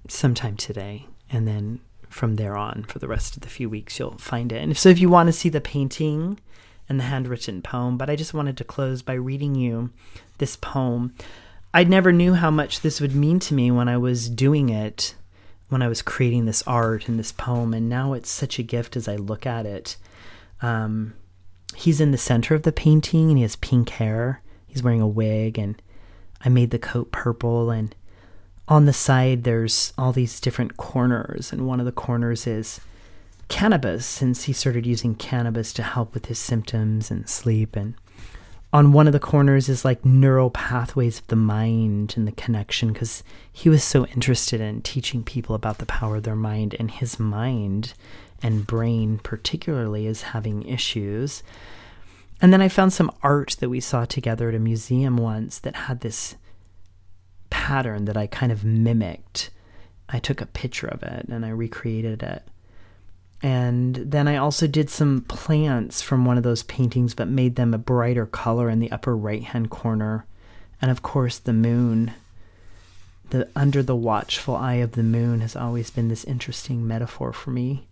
sometime 0.08 0.56
today. 0.56 1.08
And 1.32 1.47
then 1.47 1.80
from 2.10 2.36
there 2.36 2.56
on, 2.56 2.84
for 2.84 2.99
the 2.99 3.08
rest 3.08 3.36
of 3.36 3.41
the 3.41 3.49
few 3.49 3.71
weeks, 3.71 3.97
you'll 3.97 4.19
find 4.19 4.52
it. 4.52 4.62
And 4.62 4.78
so 4.78 4.89
if 4.89 4.99
you 4.99 5.10
want 5.10 5.28
to 5.28 5.34
see 5.34 5.49
the 5.49 5.60
painting 5.60 6.39
and 6.88 6.99
the 6.99 7.06
handwritten 7.06 7.63
poem, 7.63 7.97
but 7.97 8.12
I 8.12 8.15
just 8.15 8.36
wanted 8.36 8.56
to 8.58 8.63
close 8.63 9.02
by 9.02 9.13
reading 9.13 9.56
you 9.56 9.89
this 10.38 10.56
poem. 10.56 11.15
I 11.73 11.86
never 11.86 12.12
knew 12.12 12.36
how 12.36 12.52
much 12.52 12.82
this 12.82 13.02
would 13.02 13.15
mean 13.15 13.39
to 13.39 13.56
me 13.56 13.71
when 13.71 13.89
I 13.89 13.97
was 13.97 14.30
doing 14.30 14.69
it 14.69 15.15
when 15.74 15.82
I 15.82 15.90
was 15.90 16.02
creating 16.02 16.46
this 16.46 16.64
art 16.66 17.10
and 17.10 17.20
this 17.20 17.34
poem, 17.34 17.74
and 17.74 17.90
now 17.90 18.14
it's 18.14 18.32
such 18.32 18.60
a 18.60 18.64
gift 18.64 18.96
as 18.96 19.10
I 19.10 19.18
look 19.18 19.46
at 19.46 19.66
it. 19.66 19.98
Um, 20.62 21.16
he's 21.76 22.00
in 22.00 22.12
the 22.12 22.18
center 22.18 22.56
of 22.56 22.64
the 22.64 22.72
painting 22.72 23.28
and 23.28 23.38
he 23.38 23.42
has 23.42 23.58
pink 23.58 23.90
hair. 23.90 24.42
He's 24.68 24.84
wearing 24.84 25.02
a 25.02 25.08
wig, 25.08 25.58
and 25.58 25.82
I 26.46 26.50
made 26.50 26.72
the 26.72 26.80
coat 26.80 27.12
purple. 27.12 27.70
And 27.70 27.94
on 28.68 28.86
the 28.86 28.94
side, 28.94 29.44
there's 29.44 29.92
all 29.98 30.14
these 30.14 30.40
different 30.40 30.78
corners, 30.78 31.52
and 31.52 31.68
one 31.68 31.80
of 31.80 31.86
the 31.86 31.92
corners 31.92 32.48
is 32.48 32.80
cannabis, 33.50 34.06
since 34.06 34.44
he 34.44 34.54
started 34.54 34.86
using 34.86 35.16
cannabis 35.16 35.74
to 35.74 35.84
help 35.84 36.14
with 36.14 36.28
his 36.28 36.40
symptoms 36.40 37.12
and 37.12 37.28
sleep. 37.28 37.76
And 37.76 37.96
on 38.74 38.92
one 38.92 39.06
of 39.06 39.14
the 39.14 39.20
corners 39.20 39.70
is 39.70 39.86
like 39.86 40.04
neural 40.04 40.50
pathways 40.50 41.20
of 41.20 41.28
the 41.28 41.36
mind 41.36 42.16
and 42.18 42.28
the 42.28 42.32
connection 42.32 42.92
because 42.92 43.24
he 43.52 43.70
was 43.70 43.84
so 43.84 44.08
interested 44.08 44.60
in 44.60 44.82
teaching 44.82 45.24
people 45.24 45.54
about 45.54 45.78
the 45.78 45.86
power 45.86 46.16
of 46.16 46.24
their 46.24 46.36
mind 46.36 46.76
and 46.80 46.90
his 46.90 47.20
mind 47.20 47.94
and 48.42 48.66
brain 48.66 49.20
particularly 49.20 50.08
is 50.08 50.24
having 50.24 50.68
issues. 50.68 51.44
And 52.42 52.52
then 52.52 52.64
i 52.64 52.68
found 52.68 52.92
some 52.92 53.12
art 53.22 53.56
that 53.60 53.70
we 53.70 53.80
saw 53.80 54.06
together 54.06 54.50
at 54.50 54.56
a 54.56 54.60
museum 54.60 55.18
once 55.18 55.60
that 55.60 55.76
had 55.76 56.02
this 56.02 56.36
pattern 57.52 58.06
that 58.06 58.18
i 58.18 58.26
kind 58.26 58.52
of 58.52 58.66
mimicked. 58.66 59.52
I 60.10 60.18
took 60.18 60.42
a 60.42 60.48
picture 60.48 60.88
of 60.88 61.04
it 61.04 61.28
and 61.30 61.46
i 61.46 61.50
recreated 61.50 62.24
it 62.24 62.42
and 63.44 63.98
then 63.98 64.30
I 64.30 64.38
also 64.38 64.68
did 64.68 64.90
some 64.90 65.26
plants 65.28 66.02
from 66.02 66.24
one 66.24 66.38
of 66.38 66.44
those 66.44 66.64
paintings, 66.64 67.14
but 67.14 67.28
made 67.28 67.58
them 67.58 67.74
a 67.74 67.78
brighter 67.78 68.26
color 68.26 68.70
in 68.70 68.80
the 68.80 68.90
upper 68.90 69.18
right 69.18 69.44
hand 69.44 69.70
corner. 69.70 70.26
And 70.82 70.90
of 70.90 71.02
course, 71.02 71.40
the 71.40 71.52
moon. 71.52 72.14
The 73.32 73.50
under 73.54 73.84
the 73.84 73.98
watchful 73.98 74.56
eye 74.56 74.76
of 74.76 74.94
the 74.94 75.04
moon 75.04 75.42
has 75.42 75.58
always 75.58 75.90
been 75.90 76.08
this 76.08 76.24
interesting 76.24 76.88
metaphor 76.88 77.34
for 77.34 77.52
me. 77.52 77.86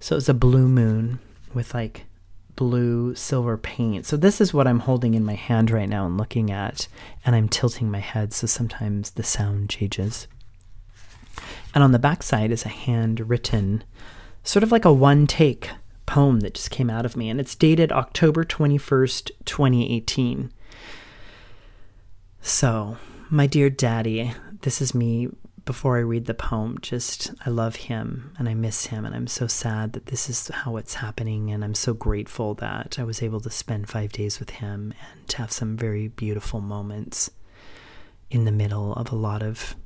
So 0.00 0.16
it's 0.16 0.28
a 0.28 0.34
blue 0.34 0.68
moon 0.68 1.18
with 1.54 1.72
like 1.72 2.04
blue 2.54 3.14
silver 3.14 3.56
paint. 3.56 4.04
So 4.04 4.18
this 4.18 4.38
is 4.38 4.52
what 4.52 4.66
I'm 4.66 4.80
holding 4.80 5.14
in 5.14 5.24
my 5.24 5.34
hand 5.34 5.70
right 5.70 5.88
now 5.88 6.04
and 6.04 6.18
looking 6.18 6.50
at, 6.50 6.88
and 7.24 7.34
I'm 7.34 7.48
tilting 7.48 7.90
my 7.90 8.00
head 8.00 8.34
so 8.34 8.46
sometimes 8.46 9.12
the 9.12 9.22
sound 9.22 9.70
changes. 9.70 10.26
And 11.74 11.82
on 11.82 11.92
the 11.92 11.98
back 11.98 12.22
side 12.22 12.50
is 12.50 12.66
a 12.66 12.70
handwritten 12.70 13.84
sort 14.42 14.62
of 14.62 14.72
like 14.72 14.84
a 14.84 14.92
one 14.92 15.26
take 15.26 15.70
poem 16.06 16.40
that 16.40 16.54
just 16.54 16.70
came 16.70 16.90
out 16.90 17.06
of 17.06 17.16
me, 17.16 17.28
and 17.28 17.40
it's 17.40 17.54
dated 17.54 17.92
October 17.92 18.44
21st, 18.44 19.30
2018. 19.44 20.52
So, 22.42 22.96
my 23.28 23.46
dear 23.46 23.70
daddy, 23.70 24.32
this 24.62 24.80
is 24.80 24.94
me 24.94 25.28
before 25.64 25.98
I 25.98 26.00
read 26.00 26.26
the 26.26 26.34
poem. 26.34 26.78
Just, 26.80 27.30
I 27.46 27.50
love 27.50 27.76
him 27.76 28.32
and 28.38 28.48
I 28.48 28.54
miss 28.54 28.86
him, 28.86 29.04
and 29.04 29.14
I'm 29.14 29.28
so 29.28 29.46
sad 29.46 29.92
that 29.92 30.06
this 30.06 30.28
is 30.28 30.48
how 30.48 30.76
it's 30.78 30.94
happening. 30.94 31.52
And 31.52 31.62
I'm 31.62 31.76
so 31.76 31.94
grateful 31.94 32.54
that 32.54 32.98
I 32.98 33.04
was 33.04 33.22
able 33.22 33.40
to 33.40 33.50
spend 33.50 33.88
five 33.88 34.10
days 34.10 34.40
with 34.40 34.50
him 34.50 34.94
and 35.12 35.28
to 35.28 35.36
have 35.38 35.52
some 35.52 35.76
very 35.76 36.08
beautiful 36.08 36.60
moments 36.60 37.30
in 38.30 38.46
the 38.46 38.52
middle 38.52 38.94
of 38.94 39.12
a 39.12 39.16
lot 39.16 39.42
of 39.42 39.76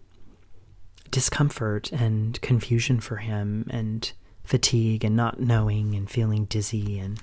discomfort 1.11 1.93
and 1.93 2.41
confusion 2.41 3.01
for 3.01 3.17
him 3.17 3.67
and 3.71 4.13
fatigue 4.45 5.05
and 5.05 5.17
not 5.17 5.41
knowing 5.41 5.95
and 5.95 6.09
feeling 6.09 6.45
dizzy 6.45 6.99
and 6.99 7.21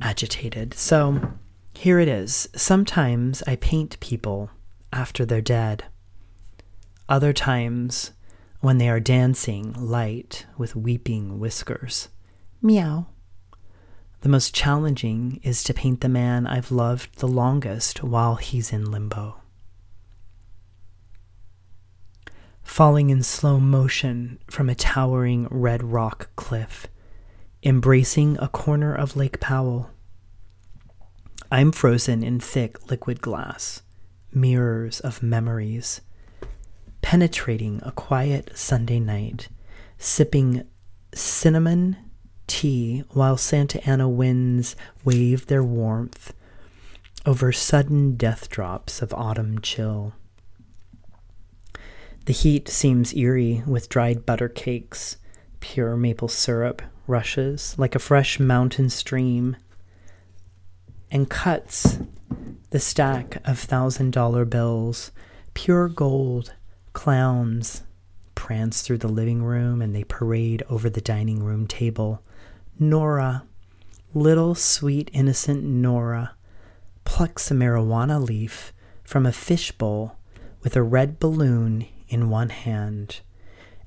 agitated. 0.00 0.74
So 0.74 1.32
here 1.74 2.00
it 2.00 2.08
is. 2.08 2.48
Sometimes 2.56 3.42
I 3.46 3.56
paint 3.56 4.00
people 4.00 4.50
after 4.92 5.24
they're 5.24 5.40
dead. 5.40 5.84
Other 7.08 7.32
times, 7.32 8.12
when 8.60 8.78
they 8.78 8.88
are 8.88 9.00
dancing 9.00 9.72
light 9.72 10.46
with 10.58 10.76
weeping 10.76 11.38
whiskers. 11.38 12.08
Meow. 12.60 13.06
The 14.20 14.28
most 14.28 14.54
challenging 14.54 15.40
is 15.42 15.64
to 15.64 15.74
paint 15.74 16.02
the 16.02 16.08
man 16.08 16.46
I've 16.46 16.70
loved 16.70 17.18
the 17.18 17.28
longest 17.28 18.02
while 18.02 18.34
he's 18.34 18.70
in 18.72 18.90
limbo. 18.90 19.39
Falling 22.70 23.10
in 23.10 23.20
slow 23.20 23.58
motion 23.58 24.38
from 24.48 24.70
a 24.70 24.74
towering 24.76 25.48
red 25.50 25.82
rock 25.82 26.30
cliff, 26.36 26.86
embracing 27.64 28.38
a 28.38 28.46
corner 28.46 28.94
of 28.94 29.16
Lake 29.16 29.40
Powell. 29.40 29.90
I'm 31.50 31.72
frozen 31.72 32.22
in 32.22 32.38
thick 32.38 32.88
liquid 32.88 33.20
glass, 33.20 33.82
mirrors 34.32 35.00
of 35.00 35.20
memories, 35.20 36.00
penetrating 37.02 37.80
a 37.82 37.90
quiet 37.90 38.56
Sunday 38.56 39.00
night, 39.00 39.48
sipping 39.98 40.62
cinnamon 41.12 41.96
tea 42.46 43.02
while 43.10 43.36
Santa 43.36 43.84
Ana 43.84 44.08
winds 44.08 44.76
wave 45.04 45.46
their 45.46 45.64
warmth 45.64 46.32
over 47.26 47.50
sudden 47.50 48.14
death 48.14 48.48
drops 48.48 49.02
of 49.02 49.12
autumn 49.12 49.60
chill. 49.60 50.14
The 52.30 52.34
heat 52.34 52.68
seems 52.68 53.12
eerie 53.12 53.64
with 53.66 53.88
dried 53.88 54.24
butter 54.24 54.48
cakes, 54.48 55.16
pure 55.58 55.96
maple 55.96 56.28
syrup 56.28 56.80
rushes 57.08 57.74
like 57.76 57.96
a 57.96 57.98
fresh 57.98 58.38
mountain 58.38 58.88
stream 58.88 59.56
and 61.10 61.28
cuts 61.28 61.98
the 62.70 62.78
stack 62.78 63.42
of 63.44 63.58
thousand 63.58 64.12
dollar 64.12 64.44
bills, 64.44 65.10
pure 65.54 65.88
gold 65.88 66.54
clowns 66.92 67.82
prance 68.36 68.82
through 68.82 68.98
the 68.98 69.08
living 69.08 69.42
room 69.42 69.82
and 69.82 69.92
they 69.92 70.04
parade 70.04 70.62
over 70.70 70.88
the 70.88 71.00
dining 71.00 71.42
room 71.42 71.66
table. 71.66 72.22
Nora, 72.78 73.42
little 74.14 74.54
sweet 74.54 75.10
innocent 75.12 75.64
Nora, 75.64 76.36
plucks 77.02 77.50
a 77.50 77.54
marijuana 77.54 78.24
leaf 78.24 78.72
from 79.02 79.26
a 79.26 79.32
fishbowl 79.32 80.16
with 80.62 80.76
a 80.76 80.82
red 80.84 81.18
balloon 81.18 81.86
in 82.10 82.28
one 82.28 82.50
hand 82.50 83.20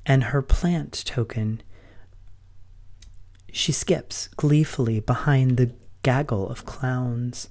and 0.05 0.25
her 0.25 0.41
plant 0.41 1.03
token. 1.05 1.62
She 3.51 3.71
skips 3.71 4.27
gleefully 4.29 4.99
behind 4.99 5.57
the 5.57 5.71
gaggle 6.01 6.49
of 6.49 6.65
clowns. 6.65 7.49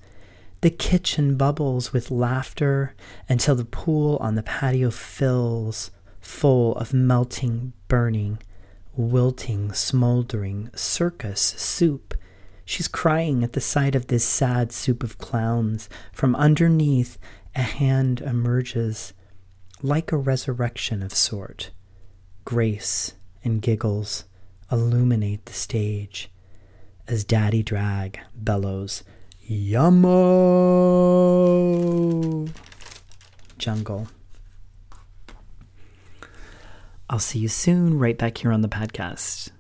The 0.61 0.71
kitchen 0.71 1.37
bubbles 1.37 1.93
with 1.93 2.11
laughter 2.11 2.95
until 3.29 3.55
the 3.55 3.65
pool 3.65 4.17
on 4.21 4.35
the 4.35 4.43
patio 4.43 4.91
fills 4.91 5.91
full 6.21 6.77
of 6.77 6.93
melting, 6.93 7.73
burning, 7.89 8.39
wilting, 8.95 9.73
smoldering 9.73 10.71
circus 10.75 11.41
soup. 11.41 12.15
She's 12.65 12.89
crying 12.89 13.43
at 13.43 13.55
the 13.55 13.61
sight 13.61 13.95
of 13.95 14.07
this 14.07 14.25
sad 14.25 14.73
soup 14.73 15.03
of 15.03 15.19
clowns. 15.19 15.89
From 16.13 16.37
underneath, 16.37 17.19
a 17.55 17.63
hand 17.63 18.21
emerges 18.21 19.13
like 19.83 20.13
a 20.13 20.17
resurrection 20.17 21.03
of 21.03 21.13
sort. 21.13 21.71
Grace 22.45 23.15
and 23.45 23.61
giggles 23.61 24.25
illuminate 24.71 25.45
the 25.47 25.53
stage 25.53 26.31
as 27.09 27.25
Daddy 27.25 27.65
Drag 27.65 28.21
bellows, 28.35 29.03
Yummo! 29.51 30.03
Jungle. 33.59 34.07
I'll 37.11 37.19
see 37.19 37.41
you 37.41 37.49
soon, 37.49 37.99
right 37.99 38.17
back 38.17 38.39
here 38.39 38.53
on 38.53 38.63
the 38.63 38.69
podcast. 38.69 39.51